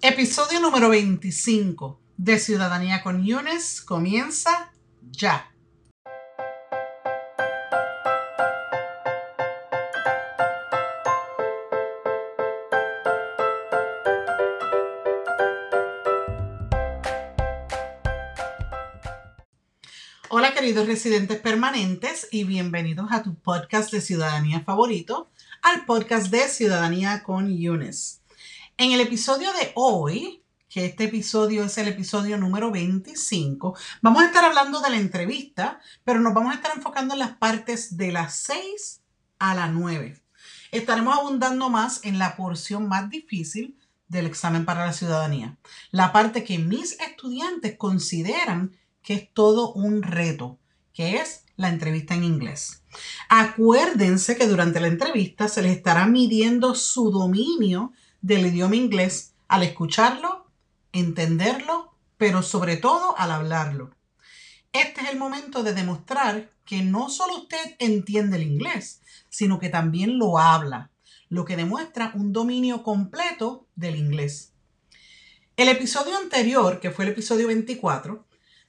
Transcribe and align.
Episodio 0.00 0.60
número 0.60 0.90
25 0.90 2.00
de 2.16 2.38
Ciudadanía 2.38 3.02
con 3.02 3.24
Yunes 3.24 3.80
comienza 3.80 4.72
ya. 5.10 5.52
Hola 20.28 20.54
queridos 20.54 20.86
residentes 20.86 21.40
permanentes 21.40 22.28
y 22.30 22.44
bienvenidos 22.44 23.08
a 23.10 23.24
tu 23.24 23.34
podcast 23.34 23.90
de 23.90 24.00
ciudadanía 24.00 24.60
favorito, 24.60 25.28
al 25.60 25.84
podcast 25.86 26.28
de 26.28 26.46
Ciudadanía 26.46 27.24
con 27.24 27.58
Yunes. 27.58 28.22
En 28.80 28.92
el 28.92 29.00
episodio 29.00 29.52
de 29.54 29.72
hoy, 29.74 30.44
que 30.68 30.86
este 30.86 31.06
episodio 31.06 31.64
es 31.64 31.76
el 31.78 31.88
episodio 31.88 32.38
número 32.38 32.70
25, 32.70 33.76
vamos 34.02 34.22
a 34.22 34.26
estar 34.26 34.44
hablando 34.44 34.80
de 34.80 34.90
la 34.90 34.98
entrevista, 34.98 35.80
pero 36.04 36.20
nos 36.20 36.32
vamos 36.32 36.52
a 36.52 36.54
estar 36.58 36.70
enfocando 36.76 37.14
en 37.14 37.18
las 37.18 37.36
partes 37.38 37.96
de 37.96 38.12
las 38.12 38.36
6 38.36 39.02
a 39.40 39.56
las 39.56 39.72
9. 39.72 40.22
Estaremos 40.70 41.18
abundando 41.18 41.70
más 41.70 42.04
en 42.04 42.20
la 42.20 42.36
porción 42.36 42.86
más 42.86 43.10
difícil 43.10 43.76
del 44.06 44.26
examen 44.26 44.64
para 44.64 44.86
la 44.86 44.92
ciudadanía, 44.92 45.58
la 45.90 46.12
parte 46.12 46.44
que 46.44 46.60
mis 46.60 47.00
estudiantes 47.00 47.76
consideran 47.76 48.76
que 49.02 49.14
es 49.14 49.34
todo 49.34 49.72
un 49.72 50.04
reto, 50.04 50.60
que 50.92 51.16
es 51.16 51.46
la 51.56 51.68
entrevista 51.68 52.14
en 52.14 52.22
inglés. 52.22 52.84
Acuérdense 53.28 54.36
que 54.36 54.46
durante 54.46 54.78
la 54.78 54.86
entrevista 54.86 55.48
se 55.48 55.62
les 55.62 55.76
estará 55.76 56.06
midiendo 56.06 56.76
su 56.76 57.10
dominio 57.10 57.92
del 58.20 58.46
idioma 58.46 58.76
inglés 58.76 59.34
al 59.48 59.62
escucharlo, 59.62 60.46
entenderlo, 60.92 61.94
pero 62.16 62.42
sobre 62.42 62.76
todo 62.76 63.16
al 63.18 63.30
hablarlo. 63.30 63.94
Este 64.72 65.00
es 65.00 65.10
el 65.10 65.18
momento 65.18 65.62
de 65.62 65.72
demostrar 65.72 66.50
que 66.64 66.82
no 66.82 67.08
solo 67.08 67.36
usted 67.36 67.76
entiende 67.78 68.36
el 68.36 68.42
inglés, 68.42 69.00
sino 69.30 69.58
que 69.58 69.70
también 69.70 70.18
lo 70.18 70.38
habla, 70.38 70.90
lo 71.28 71.44
que 71.44 71.56
demuestra 71.56 72.12
un 72.14 72.32
dominio 72.32 72.82
completo 72.82 73.66
del 73.74 73.96
inglés. 73.96 74.52
El 75.56 75.68
episodio 75.68 76.16
anterior, 76.16 76.80
que 76.80 76.90
fue 76.90 77.04
el 77.04 77.12
episodio 77.12 77.48
24, 77.48 78.24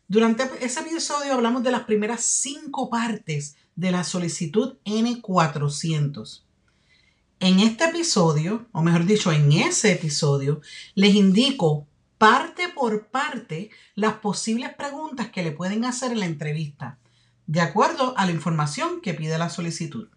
durante 0.08 0.50
ese 0.62 0.80
episodio 0.80 1.34
hablamos 1.34 1.62
de 1.62 1.72
las 1.72 1.84
primeras 1.84 2.24
cinco 2.24 2.90
partes 2.90 3.58
de 3.76 3.92
la 3.92 4.04
solicitud 4.04 4.78
N400. 4.86 6.44
En 7.42 7.62
este 7.62 7.86
episodio, 7.86 8.68
o 8.74 8.82
mejor 8.82 9.06
dicho, 9.06 9.32
en 9.32 9.54
ese 9.54 9.94
episodio, 9.94 10.60
les 10.94 11.16
indico 11.16 11.88
parte 12.18 12.68
por 12.68 13.08
parte 13.08 13.70
las 13.96 14.16
posibles 14.16 14.74
preguntas 14.74 15.30
que 15.30 15.42
le 15.42 15.54
pueden 15.54 15.86
hacer 15.86 16.12
en 16.12 16.20
la 16.20 16.26
entrevista, 16.26 16.98
de 17.48 17.62
acuerdo 17.62 18.14
a 18.18 18.26
la 18.26 18.34
información 18.34 19.00
que 19.00 19.14
pide 19.14 19.38
la 19.38 19.50
solicitud. 19.50 20.10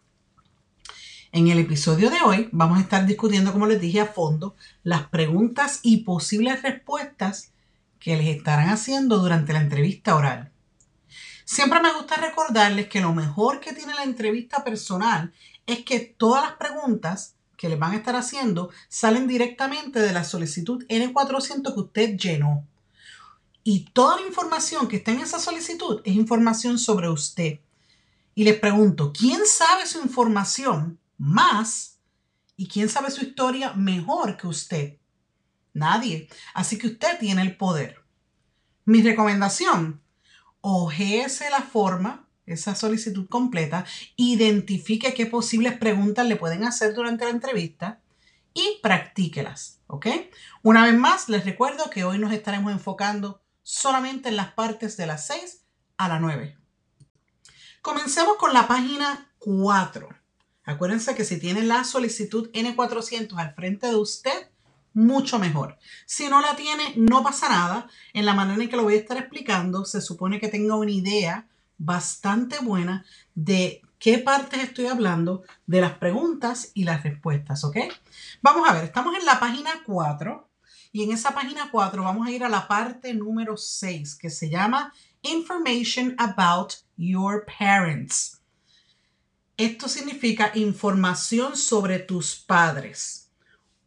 En 1.31 1.47
el 1.47 1.61
episodio 1.61 2.11
de 2.11 2.21
hoy 2.25 2.49
vamos 2.51 2.79
a 2.79 2.83
estar 2.83 3.07
discutiendo, 3.07 3.53
como 3.53 3.69
les 3.69 3.81
dije 3.81 4.01
a 4.01 4.07
fondo, 4.07 4.57
las 4.83 5.07
preguntas 5.07 5.79
y 5.85 5.99
posibles 5.99 6.61
respuestas 6.63 7.53
que 8.01 8.17
les 8.17 8.37
estarán 8.37 8.69
haciendo 8.69 9.19
durante 9.19 9.53
la 9.53 9.61
entrevista 9.61 10.17
oral. 10.17 10.51
Siempre 11.45 11.81
me 11.81 11.93
gusta 11.93 12.17
recordarles 12.17 12.89
que 12.89 13.01
lo 13.01 13.13
mejor 13.13 13.61
que 13.61 13.73
tiene 13.73 13.95
la 13.95 14.05
entrevista 14.05 14.65
personal 14.65 15.33
es 15.67 15.85
que 15.85 16.01
todas 16.01 16.43
las 16.43 16.53
preguntas 16.55 17.37
que 17.57 17.69
les 17.69 17.79
van 17.79 17.93
a 17.93 17.97
estar 17.97 18.17
haciendo 18.17 18.71
salen 18.89 19.29
directamente 19.29 20.01
de 20.01 20.13
la 20.13 20.25
solicitud 20.25 20.85
N400 20.89 21.75
que 21.75 21.81
usted 21.81 22.17
llenó. 22.17 22.67
Y 23.65 23.91
toda 23.93 24.21
la 24.21 24.27
información 24.27 24.89
que 24.89 24.97
está 24.97 25.13
en 25.13 25.21
esa 25.21 25.39
solicitud 25.39 26.01
es 26.05 26.15
información 26.15 26.79
sobre 26.79 27.09
usted. 27.09 27.61
Y 28.35 28.45
les 28.45 28.59
pregunto, 28.59 29.13
¿quién 29.13 29.47
sabe 29.47 29.87
su 29.87 30.01
información 30.01 30.99
más 31.19 31.99
y 32.57 32.67
quién 32.67 32.89
sabe 32.89 33.11
su 33.11 33.25
historia 33.25 33.75
mejor 33.75 34.37
que 34.37 34.49
usted? 34.49 34.97
Nadie. 35.75 36.29
Así 36.55 36.79
que 36.79 36.89
usted 36.89 37.19
tiene 37.21 37.43
el 37.43 37.57
poder. 37.57 38.03
Mi 38.85 39.03
recomendación, 39.03 40.03
ojese 40.61 41.49
la 41.51 41.63
forma 41.63 42.27
esa 42.55 42.75
solicitud 42.75 43.29
completa, 43.29 43.85
identifique 44.17 45.15
qué 45.15 45.27
posibles 45.27 45.77
preguntas 45.77 46.27
le 46.27 46.37
pueden 46.37 46.65
hacer 46.65 46.95
durante 46.95 47.25
la 47.25 47.31
entrevista 47.31 48.01
y 48.55 48.79
practíquelas, 48.83 49.81
¿ok? 49.87 50.07
Una 50.63 50.85
vez 50.85 50.95
más, 50.95 51.29
les 51.29 51.45
recuerdo 51.45 51.91
que 51.91 52.05
hoy 52.05 52.19
nos 52.19 52.33
estaremos 52.33 52.73
enfocando 52.73 53.43
solamente 53.63 54.29
en 54.29 54.37
las 54.37 54.53
partes 54.53 54.97
de 54.97 55.07
las 55.07 55.27
6 55.27 55.63
a 55.97 56.09
la 56.09 56.19
9. 56.19 56.57
Comencemos 57.81 58.37
con 58.37 58.53
la 58.53 58.69
página 58.69 59.33
4. 59.39 60.09
Acuérdense 60.65 61.15
que 61.15 61.25
si 61.25 61.41
tiene 61.41 61.63
la 61.63 61.85
solicitud 61.85 62.51
N400 62.53 63.37
al 63.37 63.55
frente 63.55 63.89
de 63.89 63.97
usted, 63.97 64.51
mucho 64.95 65.39
mejor. 65.39 65.79
Si 66.07 66.29
no 66.29 66.41
la 66.41 66.55
tiene, 66.55 66.95
no 66.97 67.23
pasa 67.23 67.49
nada. 67.49 67.89
En 68.13 68.27
la 68.27 68.35
manera 68.35 68.63
en 68.63 68.69
que 68.69 68.77
lo 68.77 68.85
voy 68.85 68.95
a 68.95 68.99
estar 68.99 69.17
explicando, 69.17 69.85
se 69.85 70.01
supone 70.01 70.39
que 70.39 70.49
tenga 70.49 70.77
una 70.77 70.91
idea 70.91 71.49
bastante 71.85 72.59
buena 72.61 73.05
de 73.35 73.83
qué 73.99 74.19
partes 74.19 74.63
estoy 74.63 74.87
hablando, 74.87 75.43
de 75.67 75.81
las 75.81 75.95
preguntas 75.95 76.71
y 76.75 76.85
las 76.85 77.03
respuestas, 77.03 77.65
¿ok? 77.65 77.77
Vamos 78.41 78.69
a 78.69 78.73
ver, 78.73 78.85
estamos 78.85 79.15
en 79.17 79.25
la 79.25 79.39
página 79.39 79.71
4 79.85 80.49
y 80.93 81.05
en 81.05 81.13
esa 81.13 81.35
página 81.35 81.71
4 81.71 82.03
vamos 82.03 82.27
a 82.27 82.31
ir 82.31 82.45
a 82.45 82.49
la 82.49 82.69
parte 82.69 83.15
número 83.15 83.57
6 83.57 84.17
que 84.17 84.31
se 84.31 84.51
llama 84.51 84.93
Information 85.23 86.15
about 86.19 86.75
your 86.97 87.47
parents. 87.59 88.41
Esto 89.57 89.89
significa 89.89 90.51
información 90.55 91.57
sobre 91.57 91.99
tus 91.99 92.37
padres. 92.37 93.31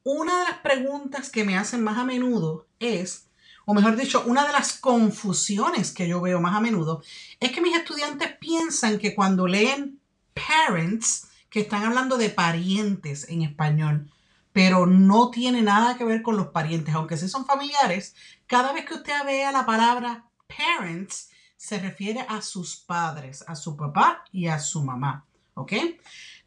Una 0.03 0.39
de 0.39 0.45
las 0.45 0.59
preguntas 0.59 1.29
que 1.29 1.43
me 1.43 1.57
hacen 1.57 1.83
más 1.83 1.97
a 1.97 2.05
menudo 2.05 2.67
es, 2.79 3.24
o 3.65 3.73
mejor 3.73 3.95
dicho, 3.95 4.23
una 4.27 4.45
de 4.45 4.53
las 4.53 4.73
confusiones 4.73 5.91
que 5.91 6.07
yo 6.07 6.21
veo 6.21 6.39
más 6.39 6.55
a 6.55 6.61
menudo 6.61 7.01
es 7.39 7.51
que 7.51 7.61
mis 7.61 7.75
estudiantes 7.75 8.33
piensan 8.39 8.99
que 8.99 9.15
cuando 9.15 9.47
leen 9.47 9.99
parents, 10.33 11.29
que 11.49 11.61
están 11.61 11.83
hablando 11.83 12.17
de 12.17 12.29
parientes 12.29 13.27
en 13.29 13.41
español, 13.41 14.11
pero 14.53 14.85
no 14.85 15.31
tiene 15.31 15.61
nada 15.61 15.97
que 15.97 16.05
ver 16.05 16.21
con 16.21 16.37
los 16.37 16.47
parientes, 16.47 16.93
aunque 16.93 17.17
sí 17.17 17.27
son 17.27 17.45
familiares, 17.45 18.15
cada 18.47 18.71
vez 18.71 18.85
que 18.85 18.93
usted 18.93 19.25
vea 19.25 19.51
la 19.51 19.65
palabra 19.65 20.25
parents, 20.47 21.29
se 21.57 21.79
refiere 21.79 22.25
a 22.29 22.41
sus 22.41 22.75
padres, 22.75 23.43
a 23.47 23.55
su 23.55 23.75
papá 23.75 24.23
y 24.31 24.47
a 24.47 24.59
su 24.59 24.83
mamá, 24.83 25.25
¿ok? 25.55 25.73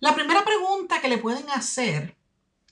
La 0.00 0.14
primera 0.14 0.44
pregunta 0.44 1.00
que 1.00 1.08
le 1.08 1.18
pueden 1.18 1.50
hacer 1.50 2.16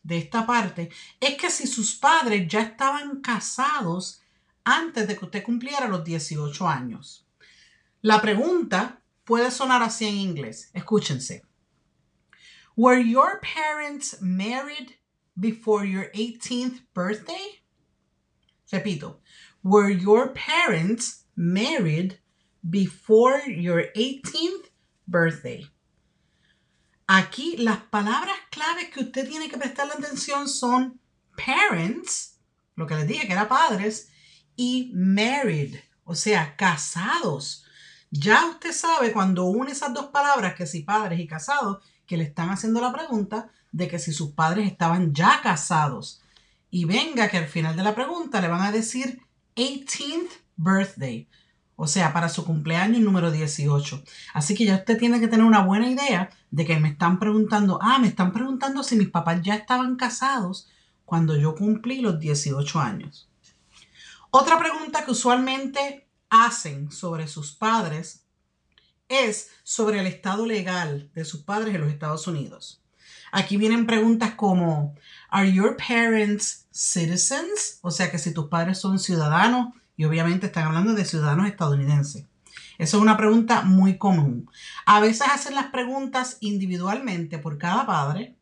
de 0.02 0.18
esta 0.18 0.46
parte 0.46 0.90
es 1.18 1.34
que 1.34 1.50
si 1.50 1.66
sus 1.66 1.96
padres 1.96 2.46
ya 2.46 2.60
estaban 2.60 3.20
casados 3.20 4.22
antes 4.66 5.06
de 5.06 5.16
que 5.16 5.24
usted 5.24 5.44
cumpliera 5.44 5.88
los 5.88 6.04
18 6.04 6.68
años. 6.68 7.24
La 8.02 8.20
pregunta 8.20 9.00
puede 9.24 9.50
sonar 9.50 9.82
así 9.82 10.06
en 10.06 10.16
inglés. 10.16 10.70
Escúchense. 10.74 11.42
Were 12.76 13.00
your 13.00 13.40
parents 13.40 14.20
married 14.20 14.98
before 15.38 15.86
your 15.86 16.10
18th 16.12 16.82
birthday? 16.92 17.62
Repito. 18.70 19.20
Were 19.62 19.88
your 19.88 20.34
parents 20.34 21.24
married 21.36 22.18
before 22.68 23.40
your 23.48 23.86
18th 23.94 24.70
birthday? 25.06 25.70
Aquí 27.06 27.56
las 27.58 27.78
palabras 27.88 28.36
claves 28.50 28.90
que 28.90 29.04
usted 29.04 29.28
tiene 29.28 29.48
que 29.48 29.58
prestarle 29.58 29.92
atención 29.92 30.48
son 30.48 30.98
parents, 31.36 32.40
lo 32.74 32.86
que 32.86 32.96
les 32.96 33.06
dije 33.06 33.28
que 33.28 33.32
era 33.32 33.48
padres, 33.48 34.10
y 34.56 34.90
married, 34.94 35.76
o 36.04 36.14
sea, 36.14 36.56
casados. 36.56 37.64
Ya 38.10 38.46
usted 38.46 38.72
sabe 38.72 39.12
cuando 39.12 39.44
une 39.44 39.72
esas 39.72 39.92
dos 39.92 40.06
palabras, 40.06 40.54
que 40.54 40.66
si 40.66 40.82
padres 40.82 41.20
y 41.20 41.26
casados, 41.26 41.78
que 42.06 42.16
le 42.16 42.24
están 42.24 42.50
haciendo 42.50 42.80
la 42.80 42.92
pregunta 42.92 43.50
de 43.72 43.88
que 43.88 43.98
si 43.98 44.12
sus 44.12 44.30
padres 44.30 44.66
estaban 44.66 45.12
ya 45.12 45.40
casados. 45.42 46.22
Y 46.70 46.84
venga 46.84 47.28
que 47.28 47.36
al 47.36 47.46
final 47.46 47.76
de 47.76 47.82
la 47.82 47.94
pregunta 47.94 48.40
le 48.40 48.48
van 48.48 48.62
a 48.62 48.72
decir 48.72 49.20
18th 49.56 50.30
birthday, 50.56 51.28
o 51.76 51.86
sea, 51.86 52.12
para 52.12 52.28
su 52.28 52.44
cumpleaños 52.44 53.02
número 53.02 53.30
18. 53.30 54.02
Así 54.32 54.54
que 54.54 54.64
ya 54.64 54.76
usted 54.76 54.98
tiene 54.98 55.20
que 55.20 55.28
tener 55.28 55.44
una 55.44 55.64
buena 55.64 55.90
idea 55.90 56.30
de 56.50 56.64
que 56.64 56.78
me 56.78 56.88
están 56.88 57.18
preguntando, 57.18 57.78
ah, 57.82 57.98
me 57.98 58.08
están 58.08 58.32
preguntando 58.32 58.82
si 58.82 58.96
mis 58.96 59.10
papás 59.10 59.42
ya 59.42 59.54
estaban 59.54 59.96
casados 59.96 60.68
cuando 61.04 61.36
yo 61.36 61.54
cumplí 61.54 62.00
los 62.00 62.18
18 62.18 62.80
años. 62.80 63.25
Otra 64.30 64.58
pregunta 64.58 65.04
que 65.04 65.12
usualmente 65.12 66.08
hacen 66.28 66.90
sobre 66.90 67.28
sus 67.28 67.52
padres 67.52 68.24
es 69.08 69.50
sobre 69.62 70.00
el 70.00 70.06
estado 70.06 70.46
legal 70.46 71.10
de 71.14 71.24
sus 71.24 71.42
padres 71.42 71.74
en 71.74 71.80
los 71.80 71.90
Estados 71.90 72.26
Unidos. 72.26 72.82
Aquí 73.32 73.56
vienen 73.56 73.86
preguntas 73.86 74.34
como, 74.34 74.94
Are 75.30 75.52
your 75.52 75.76
parents 75.76 76.66
citizens? 76.72 77.78
O 77.82 77.90
sea 77.90 78.10
que 78.10 78.18
si 78.18 78.32
tus 78.32 78.48
padres 78.48 78.78
son 78.78 78.98
ciudadanos, 78.98 79.74
y 79.96 80.04
obviamente 80.04 80.46
están 80.46 80.66
hablando 80.66 80.94
de 80.94 81.04
ciudadanos 81.04 81.46
estadounidenses. 81.46 82.26
Esa 82.78 82.96
es 82.98 83.02
una 83.02 83.16
pregunta 83.16 83.62
muy 83.62 83.96
común. 83.96 84.50
A 84.84 85.00
veces 85.00 85.26
hacen 85.32 85.54
las 85.54 85.66
preguntas 85.66 86.36
individualmente 86.40 87.38
por 87.38 87.56
cada 87.56 87.86
padre 87.86 88.36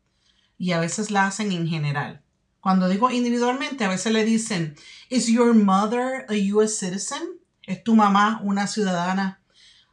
y 0.59 0.73
a 0.73 0.81
veces 0.81 1.13
la 1.13 1.27
hacen 1.27 1.53
en 1.53 1.69
general. 1.69 2.24
Cuando 2.65 2.89
digo 2.89 3.11
individualmente, 3.11 3.85
a 3.85 3.91
veces 3.91 4.11
le 4.11 4.25
dicen, 4.25 4.75
¿Is 5.11 5.27
your 5.27 5.53
mother 5.53 6.25
a 6.31 6.55
US 6.55 6.79
citizen? 6.79 7.39
¿Es 7.63 7.85
tu 7.85 7.95
mamá 7.95 8.41
una 8.43 8.67
ciudadana 8.67 9.43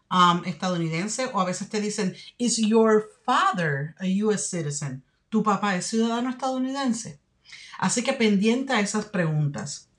um, 0.09 0.45
estadounidense? 0.45 1.29
O 1.33 1.41
a 1.41 1.43
veces 1.43 1.67
te 1.67 1.81
dicen, 1.81 2.15
¿Is 2.37 2.55
your 2.55 3.09
father 3.25 3.93
a 3.99 4.05
US 4.25 4.49
citizen? 4.49 5.03
¿Tu 5.27 5.43
papá 5.43 5.75
es 5.75 5.87
ciudadano 5.87 6.29
estadounidense? 6.29 7.19
Así 7.77 8.03
que 8.03 8.13
pendiente 8.13 8.71
a 8.71 8.79
esas 8.79 9.03
preguntas. 9.03 9.89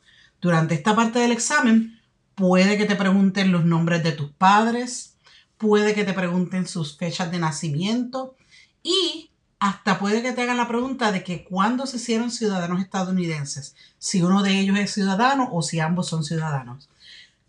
Durante 0.41 0.75
esta 0.75 0.97
parte 0.97 1.19
del 1.19 1.33
examen, 1.33 2.01
puede 2.35 2.79
que 2.79 2.87
te 2.87 2.97
pregunten 2.97 3.53
los 3.53 3.67
nombres 3.67 4.03
de 4.03 4.13
tus 4.13 4.31
padres, 4.31 5.19
puede 5.59 5.93
que 5.93 6.05
te 6.05 6.15
pregunten 6.15 6.67
sus 6.67 6.97
fechas 6.97 7.31
de 7.31 7.39
nacimiento 7.39 8.35
y 8.83 9.32
hasta 9.63 10.01
puede 10.01 10.23
que 10.23 10.33
te 10.33 10.43
hagan 10.43 10.57
la 10.57 10.67
pregunta 10.67 11.13
de 11.13 11.23
que 11.23 11.45
cuándo 11.45 11.87
se 11.87 11.99
hicieron 11.99 12.33
ciudadanos 12.33 12.81
estadounidenses, 12.81 13.77
si 13.97 14.21
uno 14.21 14.43
de 14.43 14.59
ellos 14.59 14.77
es 14.77 14.93
ciudadano 14.93 15.51
o 15.53 15.63
si 15.63 15.79
ambos 15.79 16.09
son 16.09 16.25
ciudadanos. 16.25 16.91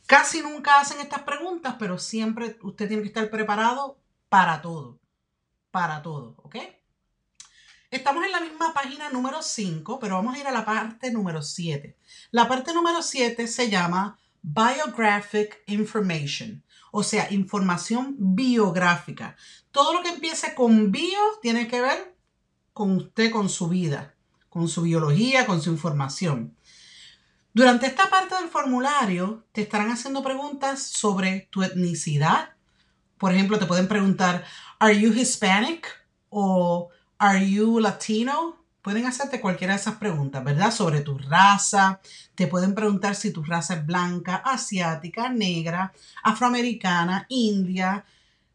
Casi 0.05 0.43
nunca 0.43 0.79
hacen 0.79 0.99
estas 1.01 1.23
preguntas, 1.23 1.75
pero 1.79 1.97
siempre 1.97 2.55
usted 2.61 2.87
tiene 2.87 3.01
que 3.01 3.07
estar 3.07 3.31
preparado 3.31 3.97
para 4.29 4.61
todo, 4.61 4.99
para 5.71 6.03
todo, 6.03 6.35
¿ok? 6.43 6.57
Estamos 7.89 8.23
en 8.23 8.31
la 8.31 8.41
misma 8.41 8.75
página 8.75 9.09
número 9.09 9.41
5, 9.41 9.97
pero 9.99 10.13
vamos 10.13 10.35
a 10.35 10.39
ir 10.39 10.45
a 10.45 10.51
la 10.51 10.65
parte 10.65 11.09
número 11.09 11.41
7. 11.41 11.97
La 12.29 12.47
parte 12.47 12.75
número 12.75 13.01
7 13.01 13.47
se 13.47 13.71
llama 13.71 14.19
Biographic 14.43 15.63
Information 15.65 16.62
o 16.95 17.01
sea, 17.01 17.33
información 17.33 18.15
biográfica. 18.19 19.35
Todo 19.71 19.93
lo 19.93 20.03
que 20.03 20.09
empiece 20.09 20.53
con 20.53 20.91
bio 20.91 21.19
tiene 21.41 21.67
que 21.67 21.81
ver 21.81 22.15
con 22.71 22.95
usted, 22.95 23.31
con 23.31 23.49
su 23.49 23.67
vida, 23.67 24.13
con 24.47 24.67
su 24.67 24.83
biología, 24.83 25.47
con 25.47 25.59
su 25.59 25.71
información. 25.71 26.55
Durante 27.51 27.87
esta 27.87 28.11
parte 28.11 28.35
del 28.35 28.47
formulario 28.47 29.43
te 29.53 29.63
estarán 29.63 29.89
haciendo 29.89 30.21
preguntas 30.21 30.83
sobre 30.83 31.47
tu 31.49 31.63
etnicidad. 31.63 32.57
Por 33.17 33.33
ejemplo, 33.33 33.57
te 33.57 33.65
pueden 33.65 33.87
preguntar, 33.87 34.45
¿Are 34.77 34.95
you 34.99 35.11
Hispanic? 35.11 35.87
o 36.29 36.89
¿Are 37.17 37.49
you 37.49 37.79
Latino? 37.79 38.62
Pueden 38.83 39.07
hacerte 39.07 39.41
cualquiera 39.41 39.73
de 39.73 39.79
esas 39.79 39.95
preguntas, 39.95 40.43
¿verdad? 40.43 40.69
Sobre 40.69 41.01
tu 41.01 41.17
raza. 41.17 42.01
Te 42.35 42.47
pueden 42.47 42.75
preguntar 42.75 43.15
si 43.15 43.31
tu 43.31 43.43
raza 43.43 43.75
es 43.75 43.85
blanca, 43.85 44.35
asiática, 44.35 45.29
negra, 45.29 45.93
afroamericana, 46.21 47.25
india, 47.29 48.05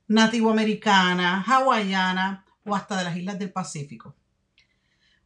nativoamericana, 0.06 1.42
hawaiana 1.42 2.44
o 2.64 2.76
hasta 2.76 2.98
de 2.98 3.04
las 3.04 3.16
islas 3.16 3.38
del 3.38 3.50
Pacífico. 3.50 4.14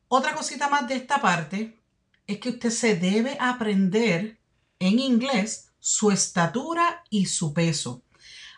Otra 0.07 0.35
cosita 0.35 0.69
más 0.69 0.87
de 0.87 0.95
esta 0.95 1.21
parte 1.21 1.79
es 2.27 2.39
que 2.39 2.51
usted 2.51 2.71
se 2.71 2.95
debe 2.95 3.37
aprender 3.41 4.39
en 4.79 5.01
inglés 5.01 5.73
su 5.81 6.13
estatura 6.13 7.03
y 7.11 7.27
su 7.27 7.53
peso. 7.53 8.03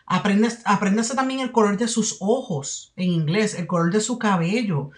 Apréndase 0.05 1.15
también 1.15 1.39
el 1.39 1.51
color 1.51 1.77
de 1.77 1.87
sus 1.87 2.17
ojos 2.19 2.93
en 2.95 3.09
inglés, 3.09 3.55
el 3.55 3.65
color 3.65 3.91
de 3.91 4.01
su 4.01 4.19
cabello, 4.19 4.91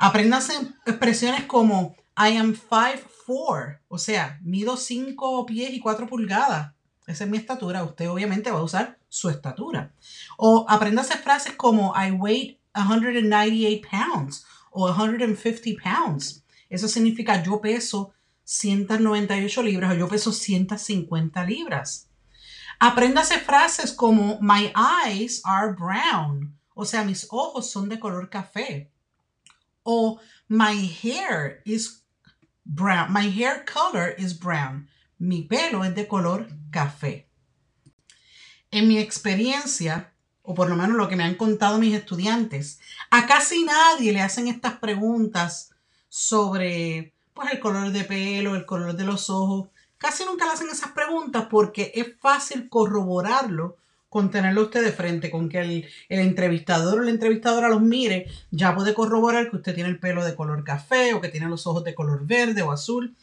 Apréndase 0.00 0.52
expresiones 0.86 1.42
como 1.46 1.96
I 2.16 2.36
am 2.36 2.54
5'4, 2.54 3.80
o 3.88 3.98
sea, 3.98 4.38
mido 4.42 4.76
5 4.76 5.44
pies 5.44 5.72
y 5.72 5.80
4 5.80 6.06
pulgadas. 6.06 6.72
Esa 7.08 7.24
es 7.24 7.30
mi 7.30 7.36
estatura. 7.36 7.82
Usted 7.82 8.08
obviamente 8.08 8.52
va 8.52 8.60
a 8.60 8.62
usar 8.62 9.00
su 9.08 9.28
estatura. 9.28 9.92
O 10.36 10.64
apréndase 10.68 11.18
frases 11.18 11.54
como 11.56 11.94
I 11.96 12.12
weigh 12.12 12.60
198 12.74 13.88
pounds 13.90 14.46
o 14.70 14.94
150 14.94 15.82
pounds. 15.82 16.44
Eso 16.70 16.86
significa 16.86 17.42
yo 17.42 17.60
peso 17.60 18.12
198 18.44 19.62
libras 19.64 19.92
o 19.92 19.94
yo 19.96 20.06
peso 20.06 20.30
150 20.30 21.44
libras. 21.44 22.08
Apréndase 22.78 23.40
frases 23.40 23.92
como 23.92 24.38
My 24.40 24.72
eyes 25.04 25.42
are 25.44 25.72
brown. 25.72 26.56
O 26.74 26.84
sea, 26.84 27.02
mis 27.02 27.26
ojos 27.30 27.68
son 27.68 27.88
de 27.88 27.98
color 27.98 28.30
café 28.30 28.92
o 29.90 30.20
my 30.48 30.74
hair 31.02 31.62
is 31.64 32.02
brown, 32.66 33.10
my 33.10 33.30
hair 33.30 33.64
color 33.64 34.14
is 34.18 34.38
brown. 34.38 34.86
Mi 35.18 35.42
pelo 35.42 35.82
es 35.82 35.94
de 35.94 36.06
color 36.06 36.46
café. 36.70 37.26
En 38.70 38.86
mi 38.86 38.98
experiencia, 38.98 40.12
o 40.42 40.54
por 40.54 40.68
lo 40.68 40.76
menos 40.76 40.94
lo 40.94 41.08
que 41.08 41.16
me 41.16 41.24
han 41.24 41.36
contado 41.36 41.78
mis 41.78 41.94
estudiantes, 41.94 42.80
a 43.10 43.26
casi 43.26 43.64
nadie 43.64 44.12
le 44.12 44.20
hacen 44.20 44.46
estas 44.46 44.74
preguntas 44.78 45.70
sobre 46.10 47.14
pues, 47.32 47.50
el 47.52 47.58
color 47.58 47.90
de 47.90 48.04
pelo, 48.04 48.56
el 48.56 48.66
color 48.66 48.94
de 48.94 49.04
los 49.04 49.30
ojos. 49.30 49.70
Casi 49.96 50.26
nunca 50.26 50.44
le 50.44 50.52
hacen 50.52 50.68
esas 50.68 50.92
preguntas 50.92 51.46
porque 51.48 51.92
es 51.94 52.08
fácil 52.20 52.68
corroborarlo 52.68 53.78
con 54.08 54.30
tenerlo 54.30 54.62
usted 54.62 54.82
de 54.82 54.92
frente, 54.92 55.30
con 55.30 55.48
que 55.48 55.60
el, 55.60 55.86
entrevistador 56.08 57.00
o 57.00 57.02
la 57.02 57.10
entrevistadora 57.10 57.68
los 57.68 57.82
mire, 57.82 58.26
ya 58.50 58.74
puede 58.74 58.94
corroborar 58.94 59.50
que 59.50 59.56
usted 59.56 59.74
tiene 59.74 59.90
el 59.90 60.00
pelo 60.00 60.24
de 60.24 60.34
color 60.34 60.64
café 60.64 61.14
o 61.14 61.20
que 61.20 61.28
tiene 61.28 61.48
los 61.48 61.66
ojos 61.66 61.84
de 61.84 61.94
color 61.94 62.26
verde 62.26 62.62
o 62.62 62.72
azul. 62.72 63.16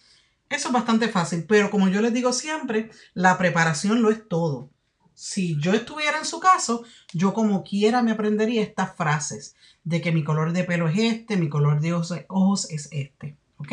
Eso 0.49 0.67
es 0.67 0.73
bastante 0.73 1.09
fácil, 1.09 1.45
pero 1.47 1.71
como 1.71 1.89
yo 1.89 2.01
les 2.01 2.13
digo 2.13 2.31
siempre, 2.31 2.91
la 3.13 3.37
preparación 3.37 4.01
lo 4.01 4.11
es 4.11 4.27
todo. 4.27 4.69
Si 5.15 5.59
yo 5.59 5.73
estuviera 5.73 6.17
en 6.19 6.25
su 6.25 6.39
caso, 6.39 6.83
yo 7.13 7.33
como 7.33 7.63
quiera 7.63 8.03
me 8.03 8.11
aprendería 8.11 8.61
estas 8.61 8.95
frases 8.95 9.55
de 9.83 10.01
que 10.01 10.11
mi 10.11 10.23
color 10.23 10.51
de 10.51 10.65
pelo 10.65 10.89
es 10.89 10.97
este, 10.97 11.37
mi 11.37 11.49
color 11.49 11.79
de 11.79 11.93
ojos 11.93 12.69
es 12.69 12.89
este. 12.91 13.37
¿Ok? 13.57 13.71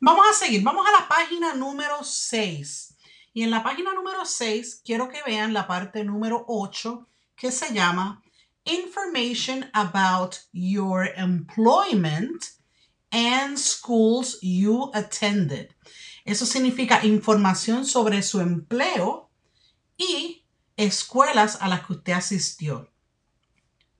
Vamos 0.00 0.26
a 0.30 0.34
seguir, 0.34 0.62
vamos 0.62 0.86
a 0.86 1.00
la 1.00 1.08
página 1.08 1.54
número 1.54 2.02
6. 2.02 2.95
Y 3.36 3.42
en 3.42 3.50
la 3.50 3.62
página 3.62 3.92
número 3.92 4.24
6 4.24 4.80
quiero 4.82 5.10
que 5.10 5.22
vean 5.22 5.52
la 5.52 5.66
parte 5.66 6.02
número 6.04 6.46
8 6.48 7.06
que 7.36 7.52
se 7.52 7.74
llama 7.74 8.22
Information 8.64 9.68
about 9.74 10.36
your 10.54 11.10
employment 11.18 12.42
and 13.10 13.58
schools 13.58 14.38
you 14.40 14.90
attended. 14.94 15.68
Eso 16.24 16.46
significa 16.46 17.04
información 17.04 17.84
sobre 17.84 18.22
su 18.22 18.40
empleo 18.40 19.28
y 19.98 20.46
escuelas 20.78 21.58
a 21.60 21.68
las 21.68 21.86
que 21.86 21.92
usted 21.92 22.14
asistió. 22.14 22.90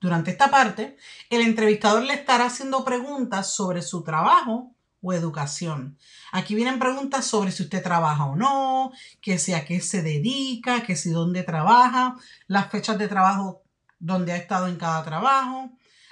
Durante 0.00 0.30
esta 0.30 0.50
parte, 0.50 0.96
el 1.28 1.42
entrevistador 1.42 2.04
le 2.04 2.14
estará 2.14 2.46
haciendo 2.46 2.86
preguntas 2.86 3.52
sobre 3.54 3.82
su 3.82 4.02
trabajo 4.02 4.74
o 5.06 5.12
educación. 5.12 5.96
Aquí 6.32 6.54
vienen 6.56 6.80
preguntas 6.80 7.24
sobre 7.24 7.52
si 7.52 7.62
usted 7.62 7.82
trabaja 7.82 8.24
o 8.24 8.34
no, 8.34 8.90
que 9.20 9.38
si 9.38 9.52
a 9.52 9.64
qué 9.64 9.80
se 9.80 10.02
dedica, 10.02 10.82
que 10.82 10.96
si 10.96 11.10
dónde 11.10 11.44
trabaja, 11.44 12.16
las 12.48 12.70
fechas 12.70 12.98
de 12.98 13.06
trabajo 13.06 13.62
donde 14.00 14.32
ha 14.32 14.36
estado 14.36 14.66
en 14.66 14.76
cada 14.76 15.04
trabajo. 15.04 15.70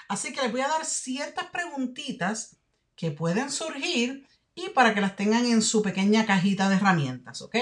Así 0.08 0.32
que 0.32 0.42
les 0.42 0.52
voy 0.52 0.60
a 0.60 0.68
dar 0.68 0.84
ciertas 0.84 1.46
preguntitas 1.46 2.56
que 2.94 3.10
pueden 3.10 3.50
surgir 3.50 4.26
y 4.54 4.68
para 4.68 4.94
que 4.94 5.00
las 5.00 5.16
tengan 5.16 5.46
en 5.46 5.62
su 5.62 5.82
pequeña 5.82 6.24
cajita 6.24 6.68
de 6.68 6.76
herramientas, 6.76 7.42
¿ok? 7.42 7.56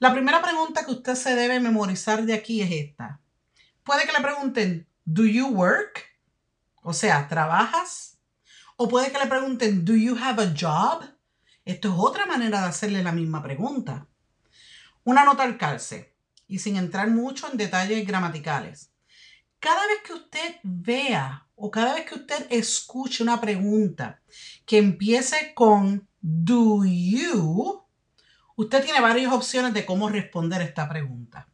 La 0.00 0.12
primera 0.12 0.42
pregunta 0.42 0.84
que 0.84 0.90
usted 0.90 1.14
se 1.14 1.36
debe 1.36 1.60
memorizar 1.60 2.24
de 2.24 2.34
aquí 2.34 2.62
es 2.62 2.70
esta. 2.72 3.20
Puede 3.84 4.04
que 4.06 4.12
le 4.12 4.20
pregunten, 4.20 4.88
¿Do 5.04 5.24
you 5.24 5.46
work? 5.46 6.06
O 6.82 6.92
sea, 6.92 7.28
¿trabajas? 7.28 8.09
O 8.82 8.88
puede 8.88 9.12
que 9.12 9.18
le 9.18 9.26
pregunten, 9.26 9.84
¿Do 9.84 9.94
you 9.94 10.16
have 10.16 10.42
a 10.42 10.54
job? 10.58 11.04
Esto 11.66 11.88
es 11.88 11.94
otra 11.98 12.24
manera 12.24 12.62
de 12.62 12.68
hacerle 12.68 13.02
la 13.02 13.12
misma 13.12 13.42
pregunta. 13.42 14.06
Una 15.04 15.22
nota 15.22 15.42
al 15.42 15.58
calce 15.58 16.16
y 16.48 16.60
sin 16.60 16.76
entrar 16.76 17.10
mucho 17.10 17.46
en 17.50 17.58
detalles 17.58 18.06
gramaticales. 18.06 18.90
Cada 19.58 19.86
vez 19.86 19.98
que 20.02 20.14
usted 20.14 20.60
vea 20.62 21.46
o 21.56 21.70
cada 21.70 21.92
vez 21.92 22.06
que 22.06 22.14
usted 22.14 22.46
escuche 22.48 23.22
una 23.22 23.38
pregunta 23.38 24.22
que 24.64 24.78
empiece 24.78 25.52
con 25.54 26.08
do 26.22 26.82
you, 26.86 27.84
usted 28.56 28.82
tiene 28.82 29.02
varias 29.02 29.30
opciones 29.30 29.74
de 29.74 29.84
cómo 29.84 30.08
responder 30.08 30.62
esta 30.62 30.88
pregunta. 30.88 31.50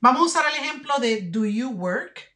Vamos 0.00 0.22
a 0.22 0.24
usar 0.24 0.44
el 0.54 0.64
ejemplo 0.64 0.94
de 1.00 1.20
do 1.20 1.44
you 1.44 1.68
work. 1.68 2.34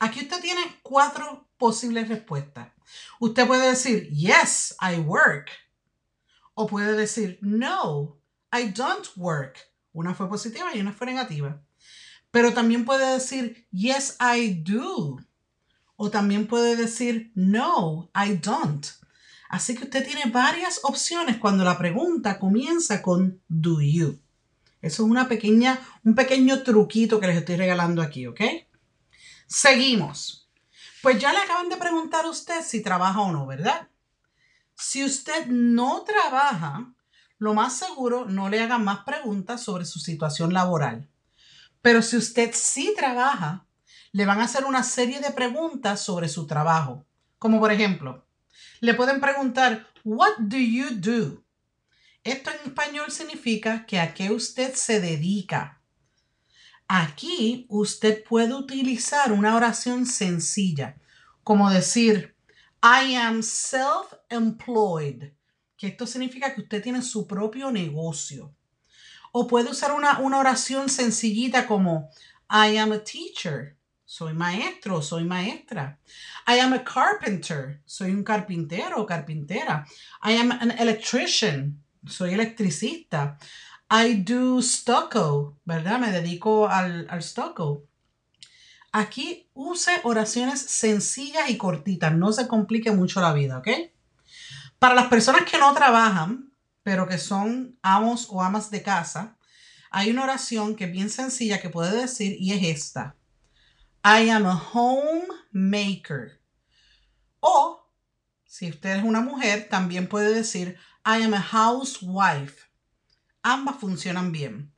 Aquí 0.00 0.22
usted 0.22 0.40
tiene 0.40 0.80
cuatro 0.82 1.48
posibles 1.56 2.08
respuestas. 2.08 2.77
Usted 3.20 3.46
puede 3.46 3.68
decir, 3.68 4.08
yes, 4.10 4.76
I 4.80 5.00
work. 5.00 5.50
O 6.54 6.66
puede 6.66 6.96
decir, 6.96 7.38
no, 7.40 8.20
I 8.52 8.70
don't 8.70 9.06
work. 9.16 9.58
Una 9.92 10.14
fue 10.14 10.28
positiva 10.28 10.74
y 10.74 10.80
una 10.80 10.92
fue 10.92 11.06
negativa. 11.06 11.62
Pero 12.30 12.52
también 12.52 12.84
puede 12.84 13.12
decir, 13.14 13.66
yes, 13.70 14.16
I 14.20 14.62
do. 14.62 15.18
O 15.96 16.10
también 16.10 16.46
puede 16.46 16.76
decir, 16.76 17.32
no, 17.34 18.10
I 18.14 18.34
don't. 18.34 18.86
Así 19.48 19.74
que 19.74 19.84
usted 19.84 20.06
tiene 20.06 20.30
varias 20.30 20.80
opciones 20.82 21.38
cuando 21.38 21.64
la 21.64 21.78
pregunta 21.78 22.38
comienza 22.38 23.02
con 23.02 23.42
do 23.48 23.80
you. 23.80 24.20
Eso 24.80 25.04
es 25.04 25.10
una 25.10 25.26
pequeña, 25.26 25.80
un 26.04 26.14
pequeño 26.14 26.62
truquito 26.62 27.18
que 27.18 27.26
les 27.26 27.38
estoy 27.38 27.56
regalando 27.56 28.02
aquí, 28.02 28.26
¿ok? 28.26 28.40
Seguimos. 29.46 30.37
Pues 31.02 31.20
ya 31.20 31.32
le 31.32 31.38
acaban 31.38 31.68
de 31.68 31.76
preguntar 31.76 32.24
a 32.24 32.30
usted 32.30 32.62
si 32.62 32.82
trabaja 32.82 33.20
o 33.20 33.32
no, 33.32 33.46
¿verdad? 33.46 33.88
Si 34.74 35.04
usted 35.04 35.46
no 35.46 36.02
trabaja, 36.02 36.92
lo 37.38 37.54
más 37.54 37.76
seguro 37.76 38.24
no 38.24 38.48
le 38.48 38.60
hagan 38.60 38.84
más 38.84 39.00
preguntas 39.04 39.62
sobre 39.62 39.84
su 39.84 39.98
situación 40.00 40.52
laboral. 40.52 41.08
Pero 41.82 42.02
si 42.02 42.16
usted 42.16 42.50
sí 42.52 42.92
trabaja, 42.96 43.66
le 44.12 44.26
van 44.26 44.40
a 44.40 44.44
hacer 44.44 44.64
una 44.64 44.82
serie 44.82 45.20
de 45.20 45.30
preguntas 45.30 46.02
sobre 46.02 46.28
su 46.28 46.46
trabajo. 46.46 47.04
Como 47.38 47.60
por 47.60 47.70
ejemplo, 47.70 48.26
le 48.80 48.94
pueden 48.94 49.20
preguntar, 49.20 49.86
What 50.04 50.38
do 50.38 50.56
you 50.56 50.90
do? 50.90 51.44
Esto 52.24 52.50
en 52.50 52.70
español 52.70 53.10
significa 53.10 53.86
que 53.86 54.00
a 54.00 54.14
qué 54.14 54.30
usted 54.30 54.74
se 54.74 55.00
dedica. 55.00 55.77
Aquí 56.88 57.66
usted 57.68 58.24
puede 58.24 58.54
utilizar 58.54 59.30
una 59.32 59.54
oración 59.54 60.06
sencilla, 60.06 60.96
como 61.44 61.70
decir, 61.70 62.34
I 62.82 63.14
am 63.14 63.42
self-employed, 63.42 65.32
que 65.76 65.88
esto 65.88 66.06
significa 66.06 66.54
que 66.54 66.62
usted 66.62 66.82
tiene 66.82 67.02
su 67.02 67.26
propio 67.26 67.70
negocio. 67.70 68.54
O 69.32 69.46
puede 69.46 69.70
usar 69.70 69.92
una, 69.92 70.18
una 70.20 70.38
oración 70.38 70.88
sencillita 70.88 71.66
como, 71.66 72.08
I 72.50 72.78
am 72.78 72.92
a 72.92 73.04
teacher, 73.04 73.76
soy 74.06 74.32
maestro, 74.32 75.02
soy 75.02 75.24
maestra. 75.24 75.98
I 76.46 76.60
am 76.60 76.72
a 76.72 76.82
carpenter, 76.82 77.82
soy 77.84 78.10
un 78.10 78.24
carpintero 78.24 79.02
o 79.02 79.06
carpintera. 79.06 79.86
I 80.22 80.32
am 80.38 80.50
an 80.50 80.70
electrician, 80.70 81.84
soy 82.06 82.32
electricista. 82.32 83.36
I 83.90 84.22
do 84.22 84.60
stucco, 84.60 85.58
¿verdad? 85.64 85.98
Me 85.98 86.12
dedico 86.12 86.68
al, 86.68 87.06
al 87.08 87.22
stucco. 87.22 87.86
Aquí 88.92 89.50
use 89.54 90.00
oraciones 90.04 90.60
sencillas 90.60 91.50
y 91.50 91.56
cortitas, 91.56 92.14
no 92.14 92.32
se 92.32 92.48
complique 92.48 92.90
mucho 92.90 93.20
la 93.20 93.32
vida, 93.32 93.58
¿ok? 93.58 93.68
Para 94.78 94.94
las 94.94 95.08
personas 95.08 95.44
que 95.44 95.58
no 95.58 95.72
trabajan, 95.74 96.52
pero 96.82 97.06
que 97.06 97.18
son 97.18 97.78
amos 97.82 98.28
o 98.30 98.42
amas 98.42 98.70
de 98.70 98.82
casa, 98.82 99.36
hay 99.90 100.10
una 100.10 100.24
oración 100.24 100.76
que 100.76 100.84
es 100.84 100.92
bien 100.92 101.10
sencilla 101.10 101.60
que 101.60 101.70
puede 101.70 101.96
decir 101.96 102.36
y 102.38 102.52
es 102.52 102.62
esta. 102.62 103.16
I 104.04 104.30
am 104.30 104.46
a 104.46 104.56
homemaker. 104.72 106.40
O, 107.40 107.90
si 108.44 108.70
usted 108.70 108.96
es 108.96 109.04
una 109.04 109.20
mujer, 109.20 109.68
también 109.68 110.08
puede 110.08 110.32
decir 110.32 110.76
I 111.04 111.22
am 111.22 111.34
a 111.34 111.42
housewife. 111.42 112.67
Ambas 113.42 113.76
funcionan 113.76 114.32
bien. 114.32 114.72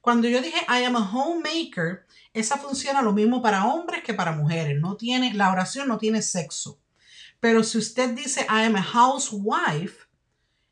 Cuando 0.00 0.28
yo 0.28 0.40
dije 0.40 0.58
I 0.68 0.84
am 0.84 0.96
a 0.96 1.10
homemaker, 1.12 2.06
esa 2.32 2.58
funciona 2.58 3.02
lo 3.02 3.12
mismo 3.12 3.42
para 3.42 3.66
hombres 3.66 4.02
que 4.04 4.14
para 4.14 4.32
mujeres. 4.32 4.80
No 4.80 4.96
tiene, 4.96 5.34
la 5.34 5.50
oración 5.50 5.88
no 5.88 5.98
tiene 5.98 6.22
sexo. 6.22 6.80
Pero 7.40 7.64
si 7.64 7.78
usted 7.78 8.10
dice 8.10 8.42
I 8.48 8.66
am 8.66 8.76
a 8.76 8.82
housewife, 8.82 10.06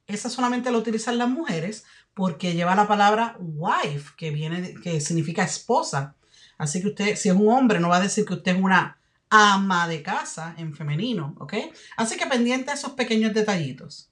esa 0.07 0.31
solamente 0.31 0.71
la 0.71 0.79
utilizan 0.79 1.19
las 1.19 1.29
mujeres 1.29 1.85
porque 2.15 2.55
lleva 2.55 2.75
la 2.75 2.87
palabra 2.87 3.37
wife, 3.39 4.13
que 4.17 4.31
viene, 4.31 4.75
que 4.75 5.01
significa 5.01 5.43
esposa. 5.43 6.15
Así 6.57 6.81
que 6.81 6.89
usted, 6.89 7.17
si 7.17 7.29
es 7.29 7.35
un 7.35 7.49
hombre, 7.49 7.81
no 7.81 7.89
va 7.89 7.97
a 7.97 8.01
decir 8.01 8.25
que 8.25 8.35
usted 8.35 8.55
es 8.55 8.63
una 8.63 8.99
ama 9.31 9.89
de 9.89 10.03
casa 10.03 10.55
en 10.59 10.75
femenino, 10.75 11.35
¿ok? 11.41 11.55
Así 11.97 12.17
que 12.17 12.27
pendiente 12.27 12.71
a 12.71 12.75
esos 12.75 12.93
pequeños 12.93 13.35
detallitos. 13.35 14.11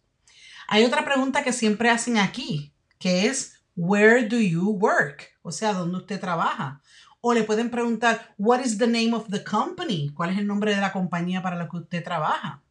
Hay 0.66 0.84
otra 0.84 1.04
pregunta 1.04 1.44
que 1.44 1.52
siempre 1.52 1.90
hacen 1.90 2.18
aquí, 2.18 2.71
que 3.02 3.26
es, 3.26 3.54
where 3.74 4.28
do 4.28 4.38
you 4.38 4.70
work? 4.70 5.24
O 5.42 5.50
sea, 5.50 5.72
¿dónde 5.72 5.98
usted 5.98 6.20
trabaja? 6.20 6.80
O 7.20 7.34
le 7.34 7.42
pueden 7.42 7.68
preguntar, 7.68 8.32
what 8.38 8.60
is 8.60 8.78
the 8.78 8.86
name 8.86 9.12
of 9.12 9.28
the 9.28 9.42
company? 9.42 10.12
¿Cuál 10.14 10.30
es 10.30 10.38
el 10.38 10.46
nombre 10.46 10.72
de 10.72 10.80
la 10.80 10.92
compañía 10.92 11.42
para 11.42 11.56
la 11.56 11.68
que 11.68 11.78
usted 11.78 12.04
trabaja? 12.04 12.62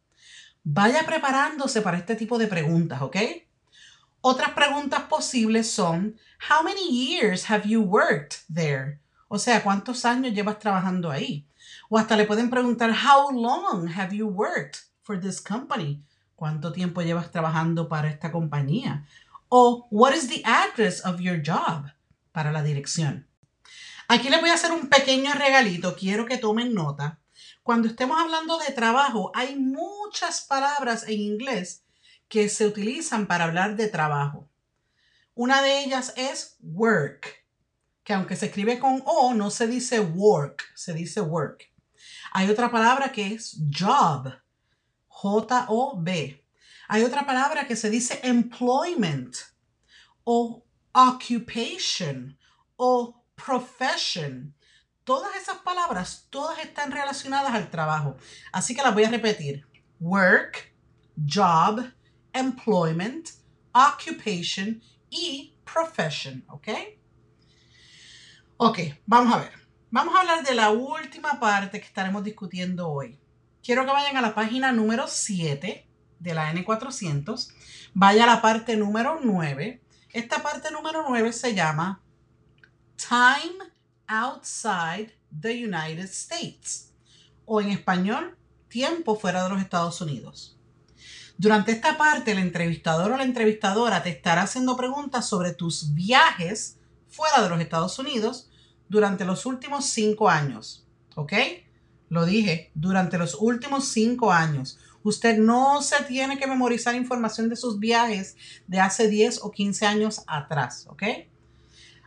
Vaya 0.64 1.04
preparándose 1.04 1.82
para 1.82 1.98
este 1.98 2.16
tipo 2.16 2.38
de 2.38 2.46
preguntas, 2.46 3.02
¿ok? 3.02 3.16
Otras 4.22 4.52
preguntas 4.52 5.02
posibles 5.02 5.70
son, 5.70 6.16
how 6.48 6.64
many 6.64 6.88
years 6.88 7.50
have 7.50 7.68
you 7.68 7.82
worked 7.82 8.38
there? 8.52 9.00
O 9.28 9.38
sea, 9.38 9.62
¿cuántos 9.62 10.06
años 10.06 10.32
llevas 10.32 10.58
trabajando 10.58 11.10
ahí? 11.10 11.46
O 11.90 11.98
hasta 11.98 12.16
le 12.16 12.24
pueden 12.24 12.48
preguntar, 12.48 12.90
How 12.90 13.30
long 13.32 13.86
have 13.88 14.16
you 14.16 14.28
worked 14.28 14.78
for 15.02 15.20
this 15.20 15.42
company? 15.42 16.02
¿Cuánto 16.36 16.72
tiempo 16.72 17.02
llevas 17.02 17.30
trabajando 17.30 17.88
para 17.88 18.08
esta 18.08 18.32
compañía? 18.32 19.06
O 19.54 19.86
What 19.90 20.14
is 20.14 20.28
the 20.28 20.42
address 20.46 21.04
of 21.04 21.20
your 21.20 21.36
job? 21.36 21.92
Para 22.32 22.52
la 22.52 22.62
dirección. 22.62 23.28
Aquí 24.08 24.30
les 24.30 24.40
voy 24.40 24.48
a 24.48 24.54
hacer 24.54 24.72
un 24.72 24.88
pequeño 24.88 25.34
regalito, 25.34 25.94
quiero 25.94 26.24
que 26.24 26.38
tomen 26.38 26.72
nota. 26.72 27.20
Cuando 27.62 27.86
estemos 27.86 28.18
hablando 28.18 28.56
de 28.56 28.72
trabajo, 28.72 29.30
hay 29.34 29.56
muchas 29.56 30.40
palabras 30.40 31.04
en 31.06 31.20
inglés 31.20 31.84
que 32.28 32.48
se 32.48 32.66
utilizan 32.66 33.26
para 33.26 33.44
hablar 33.44 33.76
de 33.76 33.88
trabajo. 33.88 34.48
Una 35.34 35.60
de 35.60 35.84
ellas 35.84 36.14
es 36.16 36.56
work 36.62 37.42
que 38.04 38.14
aunque 38.14 38.36
se 38.36 38.46
escribe 38.46 38.78
con 38.78 39.02
O, 39.04 39.34
no 39.34 39.50
se 39.50 39.66
dice 39.66 40.00
work, 40.00 40.64
se 40.74 40.94
dice 40.94 41.20
work. 41.20 41.70
Hay 42.32 42.48
otra 42.48 42.70
palabra 42.70 43.12
que 43.12 43.34
es 43.34 43.58
job, 43.70 44.32
J-O-B. 45.08 46.41
Hay 46.92 47.04
otra 47.04 47.24
palabra 47.24 47.66
que 47.66 47.74
se 47.74 47.88
dice 47.88 48.20
employment 48.22 49.34
o 50.24 50.62
occupation 50.92 52.36
o 52.76 53.24
profession. 53.34 54.54
Todas 55.02 55.34
esas 55.36 55.56
palabras, 55.60 56.26
todas 56.28 56.58
están 56.58 56.90
relacionadas 56.90 57.54
al 57.54 57.70
trabajo. 57.70 58.18
Así 58.52 58.74
que 58.74 58.82
las 58.82 58.92
voy 58.92 59.04
a 59.04 59.08
repetir. 59.08 59.66
Work, 60.00 60.74
job, 61.16 61.82
employment, 62.34 63.30
occupation 63.72 64.82
y 65.08 65.56
profession, 65.64 66.44
¿ok? 66.48 66.68
Ok, 68.58 68.78
vamos 69.06 69.32
a 69.32 69.38
ver. 69.38 69.52
Vamos 69.90 70.14
a 70.14 70.20
hablar 70.20 70.44
de 70.44 70.54
la 70.54 70.68
última 70.68 71.40
parte 71.40 71.80
que 71.80 71.86
estaremos 71.86 72.22
discutiendo 72.22 72.90
hoy. 72.90 73.18
Quiero 73.62 73.86
que 73.86 73.92
vayan 73.92 74.18
a 74.18 74.20
la 74.20 74.34
página 74.34 74.72
número 74.72 75.06
7 75.08 75.88
de 76.22 76.34
la 76.34 76.52
N400. 76.52 77.52
Vaya 77.94 78.24
a 78.24 78.26
la 78.26 78.42
parte 78.42 78.76
número 78.76 79.20
9. 79.22 79.82
Esta 80.12 80.42
parte 80.42 80.70
número 80.70 81.04
9 81.08 81.32
se 81.32 81.54
llama 81.54 82.00
Time 82.96 83.72
Outside 84.06 85.12
the 85.40 85.64
United 85.64 86.04
States. 86.04 86.92
O 87.44 87.60
en 87.60 87.70
español, 87.70 88.36
tiempo 88.68 89.18
fuera 89.18 89.42
de 89.44 89.50
los 89.50 89.60
Estados 89.60 90.00
Unidos. 90.00 90.56
Durante 91.36 91.72
esta 91.72 91.98
parte, 91.98 92.32
el 92.32 92.38
entrevistador 92.38 93.10
o 93.12 93.16
la 93.16 93.24
entrevistadora 93.24 94.02
te 94.02 94.10
estará 94.10 94.42
haciendo 94.42 94.76
preguntas 94.76 95.28
sobre 95.28 95.52
tus 95.52 95.92
viajes 95.94 96.78
fuera 97.08 97.42
de 97.42 97.48
los 97.48 97.60
Estados 97.60 97.98
Unidos 97.98 98.48
durante 98.88 99.24
los 99.24 99.44
últimos 99.44 99.86
cinco 99.86 100.28
años. 100.30 100.86
¿Ok? 101.16 101.32
Lo 102.08 102.26
dije, 102.26 102.70
durante 102.74 103.18
los 103.18 103.34
últimos 103.34 103.88
cinco 103.88 104.30
años. 104.30 104.78
Usted 105.04 105.38
no 105.38 105.82
se 105.82 106.02
tiene 106.04 106.38
que 106.38 106.46
memorizar 106.46 106.94
información 106.94 107.48
de 107.48 107.56
sus 107.56 107.78
viajes 107.78 108.36
de 108.66 108.80
hace 108.80 109.08
10 109.08 109.40
o 109.42 109.50
15 109.50 109.86
años 109.86 110.22
atrás. 110.26 110.86
¿Ok? 110.88 111.02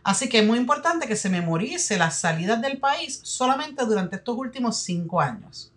Así 0.06 0.28
que 0.28 0.38
es 0.38 0.46
muy 0.46 0.58
importante 0.58 1.08
que 1.08 1.16
se 1.16 1.28
memorice 1.28 1.98
las 1.98 2.20
salidas 2.20 2.62
del 2.62 2.78
país 2.78 3.20
solamente 3.24 3.84
durante 3.84 4.14
estos 4.14 4.36
últimos 4.36 4.78
cinco 4.78 5.20
años. 5.20 5.72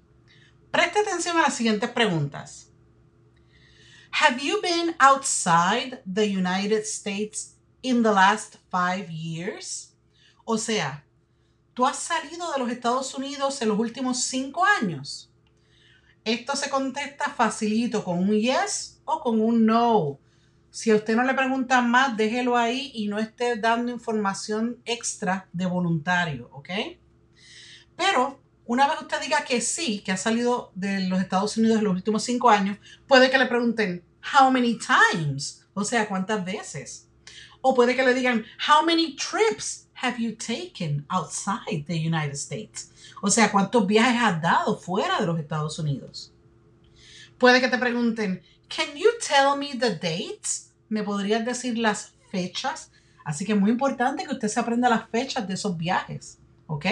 Preste 0.70 1.00
atención 1.00 1.36
a 1.38 1.42
las 1.42 1.56
siguientes 1.56 1.90
preguntas. 1.90 2.70
Have 4.12 4.40
you 4.40 4.62
been 4.62 4.96
outside 5.00 6.04
the 6.06 6.26
United 6.26 6.84
States 6.84 7.56
in 7.82 8.04
the 8.04 8.12
last 8.12 8.58
five 8.70 9.10
years? 9.10 9.96
O 10.46 10.60
sea, 10.60 11.04
¿tú 11.74 11.88
has 11.88 11.98
salido 11.98 12.52
de 12.52 12.60
los 12.60 12.70
Estados 12.70 13.16
Unidos 13.16 13.60
en 13.64 13.70
los 13.70 13.80
últimos 13.80 14.24
cinco 14.24 14.64
años? 14.64 15.29
Esto 16.30 16.56
se 16.56 16.70
contesta 16.70 17.32
facilito 17.32 18.04
con 18.04 18.20
un 18.20 18.36
yes 18.36 19.02
o 19.04 19.20
con 19.20 19.42
un 19.42 19.66
no. 19.66 20.20
Si 20.70 20.92
a 20.92 20.96
usted 20.96 21.16
no 21.16 21.24
le 21.24 21.34
preguntan 21.34 21.90
más, 21.90 22.16
déjelo 22.16 22.56
ahí 22.56 22.92
y 22.94 23.08
no 23.08 23.18
esté 23.18 23.56
dando 23.56 23.92
información 23.92 24.78
extra 24.86 25.50
de 25.54 25.66
voluntario, 25.66 26.48
¿ok? 26.54 26.70
Pero 27.96 28.40
una 28.66 28.88
vez 28.88 29.02
usted 29.02 29.20
diga 29.22 29.44
que 29.44 29.60
sí, 29.60 30.02
que 30.02 30.12
ha 30.12 30.18
salido 30.18 30.72
de 30.76 31.08
los 31.08 31.20
Estados 31.20 31.58
Unidos 31.58 31.80
en 31.80 31.86
los 31.86 31.96
últimos 31.96 32.22
cinco 32.22 32.52
años, 32.52 32.78
puede 33.08 33.32
que 33.32 33.40
le 33.40 33.48
pregunten, 33.48 34.04
how 34.32 34.52
many 34.52 34.78
times? 34.78 35.66
O 35.74 35.84
sea, 35.84 36.08
¿cuántas 36.08 36.46
veces? 36.46 37.09
O 37.62 37.74
puede 37.74 37.96
que 37.96 38.04
le 38.04 38.13
digan, 38.13 38.46
how 38.68 38.86
many 38.86 39.16
trips 39.16 39.88
have 39.94 40.18
you 40.18 40.36
taken 40.36 41.06
outside 41.10 41.86
the 41.86 41.98
United 41.98 42.36
States? 42.36 42.92
O 43.22 43.30
sea, 43.30 43.51
¿cuántos 43.51 43.86
viajes 43.86 44.22
has 44.22 44.42
dado 44.42 44.78
fuera 44.78 45.20
de 45.20 45.25
los 45.25 45.39
Estados 45.39 45.78
Unidos? 45.80 46.34
Puede 47.38 47.60
que 47.60 47.68
te 47.68 47.78
pregunten, 47.78 48.42
Can 48.70 48.96
you 48.96 49.10
tell 49.20 49.58
me 49.58 49.75
the 49.78 49.96
dates? 49.96 50.74
¿Me 50.89 51.04
podrías 51.04 51.44
decir 51.44 51.78
las 51.78 52.13
fechas? 52.32 52.92
Así 53.25 53.44
que 53.44 53.54
es 53.54 53.60
muy 53.60 53.72
importante 53.72 54.25
que 54.25 54.34
usted 54.34 54.48
se 54.48 54.60
aprenda 54.60 54.89
las 54.89 55.10
fechas 55.10 55.48
de 55.48 55.56
esos 55.56 55.75
viajes. 55.75 56.38
¿Ok? 56.68 56.86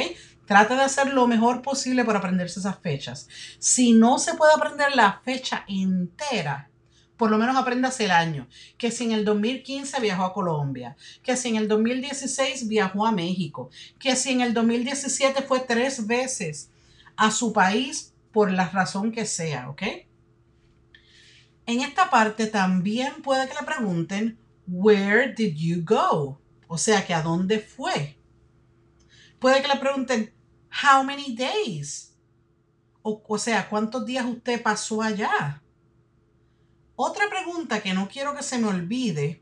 Trata 0.45 0.75
de 0.75 0.81
hacer 0.81 1.13
lo 1.13 1.27
mejor 1.27 1.61
posible 1.61 2.03
para 2.03 2.17
aprenderse 2.17 2.59
esas 2.59 2.79
fechas. 2.79 3.29
Si 3.59 3.93
no 3.93 4.17
se 4.17 4.33
puede 4.33 4.53
aprender 4.53 4.95
la 4.95 5.21
fecha 5.23 5.65
entera, 5.67 6.69
por 7.17 7.31
lo 7.31 7.37
menos 7.37 7.55
aprendas 7.57 7.99
el 7.99 8.11
año. 8.11 8.47
Que 8.77 8.91
si 8.91 9.05
en 9.05 9.11
el 9.11 9.25
2015 9.25 9.99
viajó 9.99 10.23
a 10.23 10.33
Colombia, 10.33 10.95
que 11.23 11.35
si 11.35 11.49
en 11.49 11.55
el 11.57 11.67
2016 11.67 12.67
viajó 12.67 13.05
a 13.05 13.11
México, 13.11 13.69
que 13.99 14.15
si 14.15 14.31
en 14.31 14.41
el 14.41 14.53
2017 14.53 15.41
fue 15.41 15.59
tres 15.61 16.07
veces 16.07 16.69
a 17.15 17.31
su 17.31 17.51
país 17.51 18.13
por 18.31 18.51
la 18.51 18.69
razón 18.69 19.11
que 19.11 19.25
sea, 19.25 19.69
¿ok? 19.69 19.81
En 21.65 21.81
esta 21.81 22.09
parte 22.09 22.47
también 22.47 23.21
puede 23.23 23.47
que 23.47 23.55
le 23.55 23.65
pregunten, 23.65 24.37
Where 24.67 25.33
did 25.33 25.55
you 25.55 25.83
go? 25.83 26.39
O 26.67 26.77
sea, 26.77 27.05
que 27.05 27.13
a 27.13 27.21
dónde 27.21 27.59
fue. 27.59 28.17
Puede 29.39 29.61
que 29.61 29.67
le 29.67 29.77
pregunten, 29.77 30.33
How 30.69 31.03
many 31.03 31.35
days? 31.35 32.13
O, 33.01 33.23
o 33.27 33.37
sea, 33.37 33.67
¿cuántos 33.69 34.05
días 34.05 34.25
usted 34.25 34.61
pasó 34.61 35.01
allá? 35.01 35.61
Otra 36.99 37.29
pregunta 37.29 37.81
que 37.81 37.93
no 37.93 38.09
quiero 38.09 38.35
que 38.35 38.41
se 38.41 38.57
me 38.57 38.69
olvide 38.69 39.39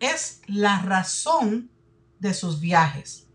es 0.00 0.40
la 0.46 0.80
razón 0.80 1.70
de 2.18 2.32
sus 2.32 2.60
viajes. 2.60 3.26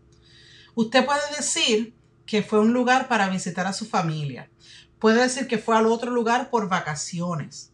Usted 0.74 1.06
puede 1.06 1.20
decir 1.36 1.94
que 2.26 2.42
fue 2.42 2.58
un 2.58 2.72
lugar 2.72 3.06
para 3.06 3.28
visitar 3.28 3.68
a 3.68 3.72
su 3.72 3.86
familia. 3.86 4.50
Puede 4.98 5.22
decir 5.22 5.46
que 5.46 5.58
fue 5.58 5.76
al 5.76 5.86
otro 5.86 6.10
lugar 6.10 6.50
por 6.50 6.68
vacaciones 6.68 7.72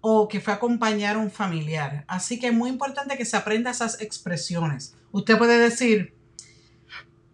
o 0.00 0.26
que 0.26 0.40
fue 0.40 0.52
a 0.52 0.56
acompañar 0.56 1.14
a 1.14 1.20
un 1.20 1.30
familiar. 1.30 2.04
Así 2.08 2.40
que 2.40 2.48
es 2.48 2.52
muy 2.52 2.68
importante 2.68 3.16
que 3.16 3.24
se 3.24 3.36
aprenda 3.36 3.70
esas 3.70 4.00
expresiones. 4.00 4.96
Usted 5.12 5.38
puede 5.38 5.58
decir, 5.58 6.12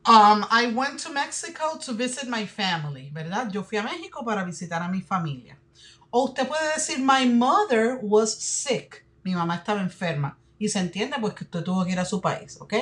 um, 0.07 0.42
I 0.50 0.66
went 0.75 1.02
to 1.02 1.11
Mexico 1.11 1.78
to 1.78 1.95
visit 1.95 2.25
my 2.28 2.47
family, 2.47 3.09
¿verdad? 3.09 3.50
Yo 3.50 3.64
fui 3.64 3.78
a 3.78 3.83
México 3.83 4.23
para 4.23 4.45
visitar 4.45 4.83
a 4.83 4.88
mi 4.88 5.00
familia. 5.00 5.62
O 6.14 6.25
usted 6.25 6.47
puede 6.47 6.75
decir, 6.75 6.99
my 6.99 7.26
mother 7.26 7.99
was 8.02 8.35
sick. 8.35 9.07
Mi 9.25 9.35
mamá 9.35 9.57
estaba 9.57 9.81
enferma. 9.81 10.38
Y 10.59 10.69
se 10.69 10.78
entiende 10.78 11.16
pues 11.19 11.33
que 11.33 11.45
usted 11.45 11.62
tuvo 11.64 11.85
que 11.87 11.92
ir 11.92 11.99
a 11.99 12.04
su 12.04 12.21
país, 12.21 12.59
¿ok? 12.61 12.75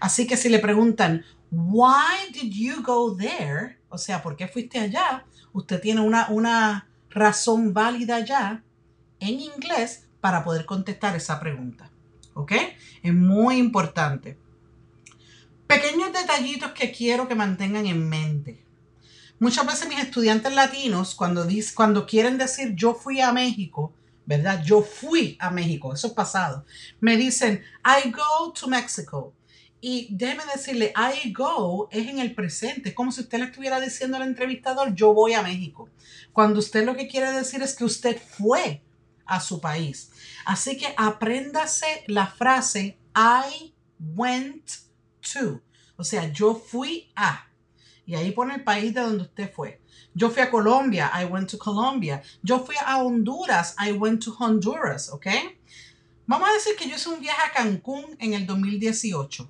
Así 0.00 0.26
que 0.26 0.36
si 0.36 0.48
le 0.48 0.58
preguntan, 0.58 1.24
why 1.52 2.32
did 2.32 2.52
you 2.52 2.82
go 2.82 3.16
there? 3.16 3.78
O 3.88 3.98
sea, 3.98 4.20
¿por 4.20 4.34
qué 4.34 4.48
fuiste 4.48 4.80
allá? 4.80 5.24
Usted 5.52 5.80
tiene 5.80 6.00
una, 6.00 6.28
una 6.30 6.88
razón 7.08 7.72
válida 7.72 8.18
ya 8.20 8.64
en 9.20 9.40
inglés 9.40 10.08
para 10.20 10.42
poder 10.42 10.66
contestar 10.66 11.14
esa 11.14 11.38
pregunta. 11.38 11.88
¿Ok? 12.34 12.52
Es 13.02 13.14
muy 13.14 13.58
importante. 13.58 14.38
Pequeños 15.68 16.12
detallitos 16.12 16.72
que 16.72 16.90
quiero 16.90 17.28
que 17.28 17.36
mantengan 17.36 17.86
en 17.86 18.08
mente. 18.08 18.61
Muchas 19.42 19.66
veces 19.66 19.88
mis 19.88 19.98
estudiantes 19.98 20.54
latinos, 20.54 21.16
cuando, 21.16 21.44
cuando 21.74 22.06
quieren 22.06 22.38
decir 22.38 22.76
yo 22.76 22.94
fui 22.94 23.20
a 23.20 23.32
México, 23.32 23.92
¿verdad? 24.24 24.62
Yo 24.62 24.82
fui 24.82 25.36
a 25.40 25.50
México, 25.50 25.92
eso 25.92 26.06
es 26.06 26.12
pasado. 26.12 26.64
Me 27.00 27.16
dicen, 27.16 27.60
I 27.84 28.12
go 28.12 28.52
to 28.52 28.68
Mexico. 28.68 29.34
Y 29.80 30.06
déjeme 30.12 30.44
decirle, 30.54 30.94
I 30.96 31.32
go 31.32 31.88
es 31.90 32.06
en 32.06 32.20
el 32.20 32.36
presente. 32.36 32.90
Es 32.90 32.94
como 32.94 33.10
si 33.10 33.22
usted 33.22 33.40
le 33.40 33.46
estuviera 33.46 33.80
diciendo 33.80 34.16
al 34.16 34.22
entrevistador, 34.22 34.94
yo 34.94 35.12
voy 35.12 35.32
a 35.32 35.42
México. 35.42 35.88
Cuando 36.32 36.60
usted 36.60 36.86
lo 36.86 36.94
que 36.94 37.08
quiere 37.08 37.32
decir 37.32 37.62
es 37.62 37.74
que 37.74 37.84
usted 37.84 38.22
fue 38.22 38.80
a 39.26 39.40
su 39.40 39.60
país. 39.60 40.12
Así 40.44 40.76
que 40.76 40.94
apréndase 40.96 42.04
la 42.06 42.28
frase 42.28 42.96
I 43.16 43.74
went 43.98 44.70
to. 45.34 45.60
O 45.96 46.04
sea, 46.04 46.32
yo 46.32 46.54
fui 46.54 47.10
a. 47.16 47.48
Y 48.06 48.14
ahí 48.14 48.32
pone 48.32 48.54
el 48.54 48.64
país 48.64 48.94
de 48.94 49.00
donde 49.00 49.22
usted 49.24 49.52
fue. 49.52 49.80
Yo 50.14 50.30
fui 50.30 50.42
a 50.42 50.50
Colombia, 50.50 51.10
I 51.14 51.24
went 51.24 51.50
to 51.50 51.58
Colombia. 51.58 52.22
Yo 52.42 52.58
fui 52.58 52.74
a 52.84 53.02
Honduras, 53.02 53.74
I 53.78 53.92
went 53.92 54.24
to 54.24 54.34
Honduras, 54.38 55.10
¿ok? 55.10 55.26
Vamos 56.26 56.48
a 56.48 56.52
decir 56.52 56.76
que 56.76 56.88
yo 56.88 56.96
hice 56.96 57.08
un 57.08 57.20
viaje 57.20 57.40
a 57.46 57.52
Cancún 57.52 58.16
en 58.18 58.34
el 58.34 58.46
2018. 58.46 59.48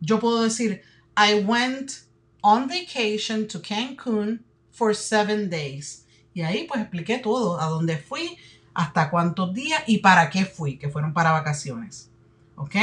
Yo 0.00 0.20
puedo 0.20 0.42
decir, 0.42 0.82
I 1.16 1.42
went 1.44 2.04
on 2.42 2.68
vacation 2.68 3.48
to 3.48 3.60
Cancún 3.60 4.44
for 4.70 4.94
seven 4.94 5.48
days. 5.48 6.04
Y 6.34 6.42
ahí 6.42 6.64
pues 6.64 6.80
expliqué 6.80 7.18
todo, 7.18 7.60
a 7.60 7.66
dónde 7.66 7.96
fui, 7.96 8.36
hasta 8.74 9.10
cuántos 9.10 9.54
días 9.54 9.82
y 9.86 9.98
para 9.98 10.28
qué 10.30 10.44
fui, 10.44 10.76
que 10.78 10.88
fueron 10.88 11.12
para 11.12 11.30
vacaciones. 11.30 12.10
¿Ok? 12.56 12.74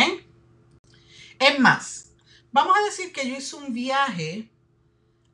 Es 1.40 1.60
más, 1.60 2.12
vamos 2.52 2.76
a 2.78 2.86
decir 2.86 3.12
que 3.12 3.28
yo 3.28 3.36
hice 3.36 3.56
un 3.56 3.74
viaje 3.74 4.50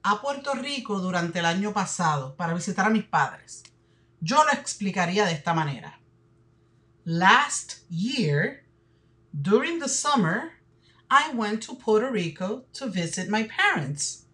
a 0.10 0.22
Puerto 0.22 0.54
Rico 0.54 1.02
durante 1.02 1.40
el 1.40 1.46
año 1.46 1.74
pasado 1.74 2.34
para 2.38 2.54
visitar 2.54 2.86
a 2.86 2.90
mis 2.90 3.04
padres. 3.04 3.64
Yo 4.22 4.42
lo 4.46 4.52
explicaría 4.54 5.26
de 5.26 5.34
esta 5.34 5.54
manera. 5.54 6.00
Last 7.04 7.82
year, 7.90 8.64
during 9.34 9.80
the 9.82 9.90
summer, 9.90 10.54
I 11.10 11.36
went 11.36 11.66
to 11.66 11.76
Puerto 11.76 12.10
Rico 12.10 12.64
to 12.80 12.90
visit 12.90 13.28
my 13.28 13.50
parents. 13.50 14.26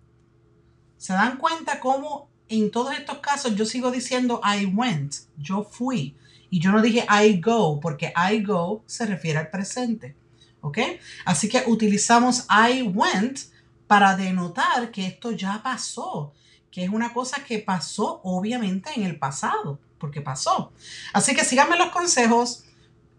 ¿Se 0.98 1.14
dan 1.14 1.38
cuenta 1.38 1.80
cómo 1.80 2.30
en 2.50 2.70
todos 2.70 2.96
estos 2.96 3.18
casos 3.18 3.56
yo 3.56 3.66
sigo 3.66 3.90
diciendo 3.90 4.42
I 4.44 4.66
went, 4.66 5.26
yo 5.40 5.64
fui? 5.64 6.16
Y 6.52 6.60
yo 6.60 6.72
no 6.72 6.84
dije 6.84 7.08
I 7.10 7.42
go, 7.42 7.80
porque 7.80 8.14
I 8.16 8.44
go 8.44 8.84
se 8.86 9.08
refiere 9.08 9.40
al 9.40 9.50
presente. 9.50 10.16
¿Ok? 10.62 10.78
Así 11.26 11.50
que 11.50 11.64
utilizamos 11.66 12.46
I 12.48 12.84
went 12.84 13.52
para 13.94 14.16
denotar 14.16 14.90
que 14.90 15.06
esto 15.06 15.30
ya 15.34 15.62
pasó, 15.62 16.34
que 16.72 16.84
es 16.84 16.90
una 16.90 17.14
cosa 17.14 17.44
que 17.44 17.60
pasó 17.60 18.22
obviamente 18.24 18.90
en 18.96 19.04
el 19.04 19.20
pasado, 19.20 19.80
porque 20.00 20.20
pasó. 20.20 20.74
Así 21.14 21.36
que 21.36 21.44
síganme 21.44 21.78
los 21.78 21.90
consejos 21.90 22.64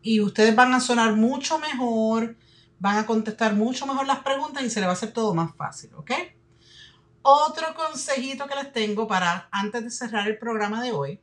y 0.03 0.21
ustedes 0.21 0.57
van 0.57 0.75
a 0.75 0.81
sonar 0.81 1.15
mucho 1.15 1.61
mejor, 1.61 2.37
van 2.81 2.99
a 2.99 3.07
contestar 3.07 3.55
mucho 3.55 3.87
mejor 3.87 4.09
las 4.09 4.19
preguntas 4.25 4.65
y 4.65 4.71
se 4.71 4.81
les 4.81 4.89
va 4.89 4.91
a 4.91 4.95
hacer 4.95 5.13
todo 5.13 5.33
más 5.33 5.55
fácil, 5.55 5.95
¿ok? 5.95 6.11
Otro 7.23 7.73
consejito 7.77 8.49
que 8.49 8.57
les 8.57 8.73
tengo 8.73 9.07
para 9.07 9.49
antes 9.53 9.85
de 9.85 9.91
cerrar 9.93 10.27
el 10.27 10.39
programa 10.39 10.83
de 10.83 10.91
hoy, 10.91 11.21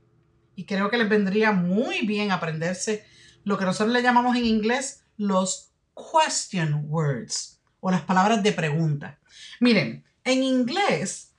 y 0.55 0.63
creo 0.63 0.89
que 0.89 0.97
les 0.97 1.09
vendría 1.09 1.51
muy 1.51 2.05
bien 2.07 2.31
aprenderse 2.31 3.03
lo 3.43 3.57
que 3.57 3.65
nosotros 3.65 3.91
le 3.91 4.01
llamamos 4.01 4.37
en 4.37 4.45
inglés 4.45 5.03
los 5.17 5.73
question 5.93 6.85
words 6.87 7.59
o 7.81 7.91
las 7.91 8.03
palabras 8.03 8.41
de 8.43 8.53
pregunta. 8.53 9.17
Miren, 9.59 10.05
en 10.23 10.43
inglés 10.43 11.33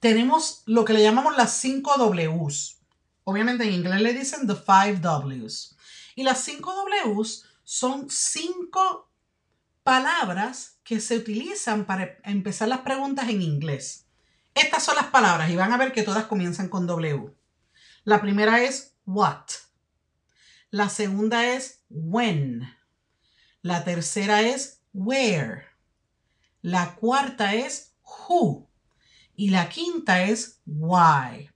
tenemos 0.00 0.62
lo 0.66 0.84
que 0.84 0.92
le 0.92 1.02
llamamos 1.02 1.36
las 1.36 1.56
5 1.58 1.96
Ws. 1.96 2.78
Obviamente 3.24 3.64
en 3.64 3.72
inglés 3.72 4.00
le 4.00 4.12
dicen 4.12 4.46
the 4.46 4.54
5 4.54 5.00
Ws. 5.00 5.76
Y 6.14 6.22
las 6.22 6.44
5 6.44 6.74
Ws 7.06 7.46
son 7.64 8.10
cinco 8.10 9.10
palabras 9.82 10.78
que 10.84 11.00
se 11.00 11.16
utilizan 11.16 11.86
para 11.86 12.18
empezar 12.24 12.68
las 12.68 12.80
preguntas 12.80 13.28
en 13.28 13.42
inglés. 13.42 14.06
Estas 14.54 14.84
son 14.84 14.96
las 14.96 15.06
palabras 15.06 15.50
y 15.50 15.56
van 15.56 15.72
a 15.72 15.76
ver 15.76 15.92
que 15.92 16.02
todas 16.02 16.26
comienzan 16.26 16.68
con 16.68 16.86
W. 16.86 17.34
La 18.04 18.20
primera 18.20 18.62
es 18.62 18.94
what. 19.06 19.46
La 20.70 20.88
segunda 20.88 21.46
es 21.54 21.82
when. 21.88 22.68
La 23.62 23.84
tercera 23.84 24.42
es 24.42 24.82
where. 24.92 25.73
La 26.64 26.94
cuarta 26.94 27.54
es 27.54 27.94
who. 28.02 28.70
Y 29.36 29.50
la 29.50 29.68
quinta 29.68 30.22
es 30.22 30.62
why. 30.64 31.50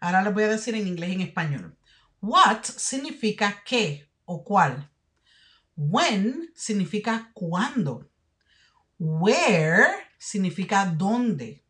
Ahora 0.00 0.22
les 0.22 0.32
voy 0.32 0.44
a 0.44 0.48
decir 0.48 0.74
en 0.74 0.88
inglés 0.88 1.10
y 1.10 1.12
en 1.16 1.20
español. 1.20 1.76
What 2.22 2.62
significa 2.64 3.62
qué 3.66 4.08
o 4.24 4.42
cuál. 4.42 4.90
When 5.76 6.50
significa 6.54 7.30
cuándo. 7.34 8.08
Where 8.98 9.84
significa 10.16 10.86
dónde. 10.86 11.62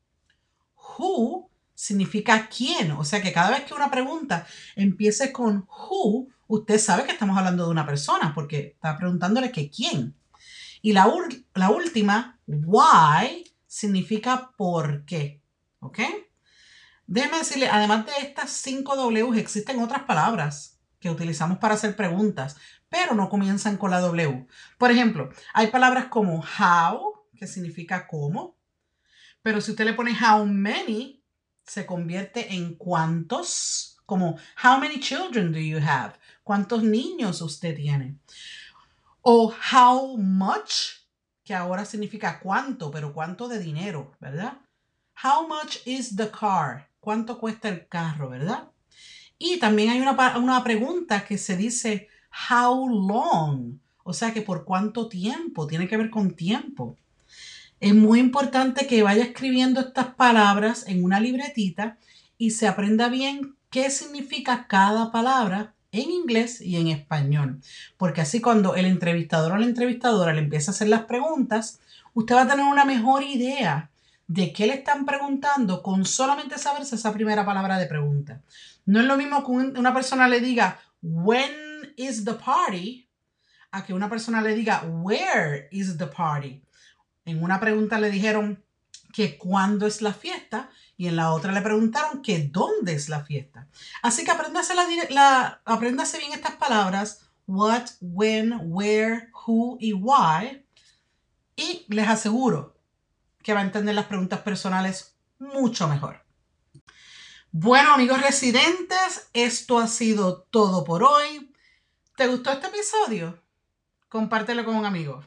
Who 0.77 1.51
significa 1.75 2.49
quién. 2.49 2.93
O 2.93 3.05
sea 3.05 3.21
que 3.21 3.33
cada 3.33 3.51
vez 3.51 3.65
que 3.65 3.75
una 3.75 3.91
pregunta 3.91 4.47
empiece 4.77 5.33
con 5.33 5.67
who, 5.67 6.29
usted 6.47 6.79
sabe 6.79 7.07
que 7.07 7.11
estamos 7.11 7.37
hablando 7.37 7.65
de 7.65 7.73
una 7.73 7.87
persona 7.87 8.33
porque 8.37 8.75
está 8.77 8.97
preguntándole 8.97 9.51
que 9.51 9.69
quién. 9.69 10.15
Y 10.81 10.93
la, 10.93 11.13
la 11.55 11.71
última, 11.71 12.34
why, 12.47 13.45
significa 13.67 14.53
por 14.57 15.05
qué. 15.05 15.43
¿Ok? 15.81 16.01
Déjeme 17.07 17.39
decirle, 17.39 17.69
además 17.69 18.07
de 18.07 18.13
estas 18.21 18.51
cinco 18.51 18.97
W, 18.97 19.39
existen 19.39 19.83
otras 19.83 20.05
palabras 20.05 20.81
que 20.99 21.11
utilizamos 21.11 21.59
para 21.59 21.75
hacer 21.75 21.95
preguntas, 21.97 22.57
pero 22.89 23.15
no 23.15 23.29
comienzan 23.29 23.77
con 23.77 23.91
la 23.91 24.01
W. 24.01 24.47
Por 24.79 24.91
ejemplo, 24.91 25.31
hay 25.53 25.67
palabras 25.67 26.07
como 26.07 26.43
how, 26.59 27.27
que 27.37 27.47
significa 27.47 28.07
cómo, 28.07 28.57
pero 29.43 29.61
si 29.61 29.73
usted 29.73 29.85
le 29.85 29.93
pone 29.93 30.17
how 30.19 30.47
many, 30.47 31.23
se 31.67 31.85
convierte 31.85 32.55
en 32.55 32.77
cuántos, 32.77 33.99
como 34.07 34.39
how 34.63 34.79
many 34.79 34.99
children 34.99 35.53
do 35.53 35.59
you 35.59 35.79
have? 35.79 36.15
cuántos 36.45 36.85
niños 36.85 37.43
usted 37.43 37.75
tiene. 37.75 38.19
O 39.23 39.53
how 39.73 40.17
much, 40.19 41.04
que 41.45 41.55
ahora 41.55 41.85
significa 41.85 42.41
cuánto, 42.41 42.91
pero 42.91 43.13
cuánto 43.13 43.49
de 43.49 43.59
dinero, 43.59 44.13
¿verdad? 44.19 44.59
How 45.23 45.47
much 45.47 45.87
is 45.87 46.17
the 46.17 46.31
car? 46.31 46.89
¿Cuánto 47.01 47.39
cuesta 47.39 47.69
el 47.69 47.87
carro, 47.87 48.31
verdad? 48.31 48.71
Y 49.39 49.59
también 49.59 49.91
hay 49.91 50.01
una, 50.01 50.39
una 50.39 50.65
pregunta 50.65 51.25
que 51.25 51.37
se 51.37 51.57
dice 51.57 52.09
how 52.51 52.89
long, 52.89 53.79
o 54.03 54.13
sea 54.13 54.33
que 54.33 54.43
por 54.43 54.65
cuánto 54.65 55.09
tiempo, 55.09 55.67
tiene 55.67 55.87
que 55.87 55.97
ver 55.97 56.11
con 56.11 56.35
tiempo. 56.35 56.97
Es 57.79 57.95
muy 57.95 58.21
importante 58.21 58.87
que 58.87 59.03
vaya 59.03 59.25
escribiendo 59.25 59.81
estas 59.81 60.15
palabras 60.15 60.89
en 60.89 61.05
una 61.05 61.21
libretita 61.21 61.99
y 62.39 62.53
se 62.53 62.67
aprenda 62.67 63.09
bien 63.09 63.57
qué 63.71 63.91
significa 63.91 64.67
cada 64.67 65.13
palabra 65.13 65.75
en 65.95 66.11
inglés 66.11 66.61
y 66.61 66.77
en 66.77 66.89
español. 66.89 67.61
Porque 67.97 68.21
así 68.21 68.41
cuando 68.41 68.75
el 68.75 68.87
entrevistador 68.87 69.53
o 69.53 69.57
la 69.57 69.67
entrevistadora 69.67 70.33
le 70.33 70.41
empieza 70.41 70.71
a 70.71 70.75
hacer 70.75 70.89
las 70.89 71.05
preguntas, 71.05 71.81
usted 72.15 72.35
va 72.35 72.43
a 72.43 72.49
tener 72.49 72.65
una 72.65 72.85
mejor 72.85 73.23
idea 73.23 73.91
de 74.27 74.53
qué 74.53 74.67
le 74.67 74.75
están 74.75 75.05
preguntando 75.05 75.83
con 75.83 76.05
solamente 76.05 76.59
saberse 76.59 76.97
esa 76.97 77.13
primera 77.13 77.45
palabra 77.45 77.79
de 77.79 77.87
pregunta. 77.87 78.41
No 78.87 79.01
es 79.01 79.07
lo 79.07 79.17
mismo 79.17 79.45
que 79.45 79.53
una 79.53 79.95
persona 79.95 80.27
le 80.27 80.41
diga, 80.41 80.81
when 81.03 81.53
is 81.97 82.25
the 82.25 82.35
party? 82.35 83.09
A 83.71 83.85
que 83.85 83.95
una 83.95 84.09
persona 84.09 84.41
le 84.41 84.55
diga, 84.55 84.83
where 84.83 85.69
is 85.71 85.97
the 85.97 86.07
party? 86.07 86.63
En 87.25 87.43
una 87.43 87.61
pregunta 87.61 87.99
le 87.99 88.11
dijeron 88.11 88.64
que 89.15 89.39
cuándo 89.39 89.87
es 89.87 90.03
la 90.03 90.13
fiesta 90.13 90.71
y 90.97 91.07
en 91.07 91.15
la 91.15 91.33
otra 91.33 91.53
le 91.53 91.63
preguntaron 91.63 92.21
que 92.21 92.49
dónde 92.49 92.95
es 92.95 93.09
la 93.09 93.25
fiesta. 93.25 93.69
Así 94.03 94.25
que 94.25 94.33
apréndase, 94.33 94.75
la, 95.11 95.63
apréndase 95.65 96.19
bien 96.19 96.33
estas 96.33 96.57
palabras, 96.57 97.21
what, 97.47 97.85
when, 98.01 98.59
where, 98.65 99.31
who 99.47 99.77
y 99.79 99.93
why. 99.93 100.67
Y 101.55 101.87
les 101.89 102.09
aseguro 102.09 102.77
que 103.41 103.55
va 103.55 103.61
a 103.61 103.65
entender 103.65 103.95
las 103.95 104.07
preguntas 104.07 104.41
personales 104.41 105.17
mucho 105.39 105.87
mejor. 105.87 106.25
Bueno, 107.53 107.95
amigos 107.95 108.21
residentes, 108.21 109.29
esto 109.33 109.79
ha 109.79 109.87
sido 109.87 110.43
todo 110.51 110.83
por 110.83 111.05
hoy. 111.05 111.55
¿Te 112.17 112.27
gustó 112.27 112.51
este 112.51 112.67
episodio? 112.67 113.41
Compártelo 114.09 114.65
con 114.65 114.75
un 114.75 114.87
amigo. 114.87 115.25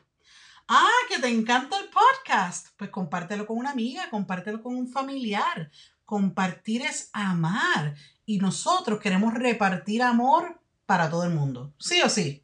Ah, 0.67 0.89
que 1.09 1.19
te 1.19 1.29
encanta 1.29 1.77
el 1.79 1.87
podcast. 1.89 2.67
Pues 2.75 2.89
compártelo 2.89 3.45
con 3.45 3.57
una 3.57 3.71
amiga, 3.71 4.09
compártelo 4.09 4.61
con 4.61 4.75
un 4.75 4.89
familiar. 4.89 5.71
Compartir 6.03 6.81
es 6.81 7.09
amar. 7.13 7.95
Y 8.25 8.39
nosotros 8.39 8.99
queremos 8.99 9.33
repartir 9.33 10.03
amor 10.03 10.59
para 10.85 11.09
todo 11.09 11.23
el 11.23 11.33
mundo. 11.33 11.73
Sí 11.79 12.01
o 12.01 12.09
sí. 12.09 12.43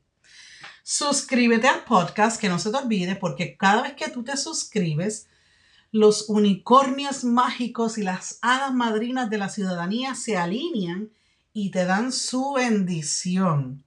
Suscríbete 0.83 1.67
al 1.67 1.83
podcast, 1.83 2.39
que 2.39 2.49
no 2.49 2.59
se 2.59 2.71
te 2.71 2.77
olvide, 2.77 3.15
porque 3.15 3.57
cada 3.57 3.81
vez 3.81 3.93
que 3.93 4.09
tú 4.09 4.23
te 4.23 4.37
suscribes, 4.37 5.27
los 5.91 6.29
unicornios 6.29 7.23
mágicos 7.23 7.97
y 7.97 8.03
las 8.03 8.39
hadas 8.41 8.73
madrinas 8.73 9.29
de 9.29 9.37
la 9.37 9.49
ciudadanía 9.49 10.15
se 10.15 10.37
alinean 10.37 11.09
y 11.53 11.71
te 11.71 11.85
dan 11.85 12.11
su 12.11 12.53
bendición. 12.53 13.83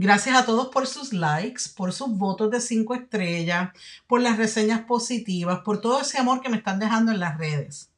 Gracias 0.00 0.36
a 0.36 0.46
todos 0.46 0.68
por 0.68 0.86
sus 0.86 1.12
likes, 1.12 1.62
por 1.76 1.92
sus 1.92 2.16
votos 2.16 2.52
de 2.52 2.60
cinco 2.60 2.94
estrellas, 2.94 3.70
por 4.06 4.20
las 4.20 4.36
reseñas 4.36 4.82
positivas, 4.82 5.62
por 5.64 5.80
todo 5.80 6.00
ese 6.00 6.18
amor 6.18 6.40
que 6.40 6.48
me 6.48 6.56
están 6.56 6.78
dejando 6.78 7.10
en 7.10 7.18
las 7.18 7.36
redes. 7.36 7.90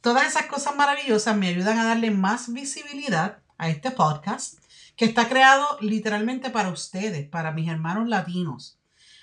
Todas 0.00 0.26
esas 0.26 0.46
cosas 0.46 0.74
maravillosas 0.74 1.36
me 1.36 1.46
ayudan 1.46 1.78
a 1.78 1.84
darle 1.84 2.10
más 2.10 2.52
visibilidad 2.52 3.38
a 3.58 3.68
este 3.68 3.92
podcast 3.92 4.58
que 4.96 5.04
está 5.04 5.28
creado 5.28 5.78
literalmente 5.80 6.50
para 6.50 6.70
ustedes, 6.70 7.28
para 7.28 7.52
mis 7.52 7.68
hermanos 7.68 8.08
latinos. 8.08 8.80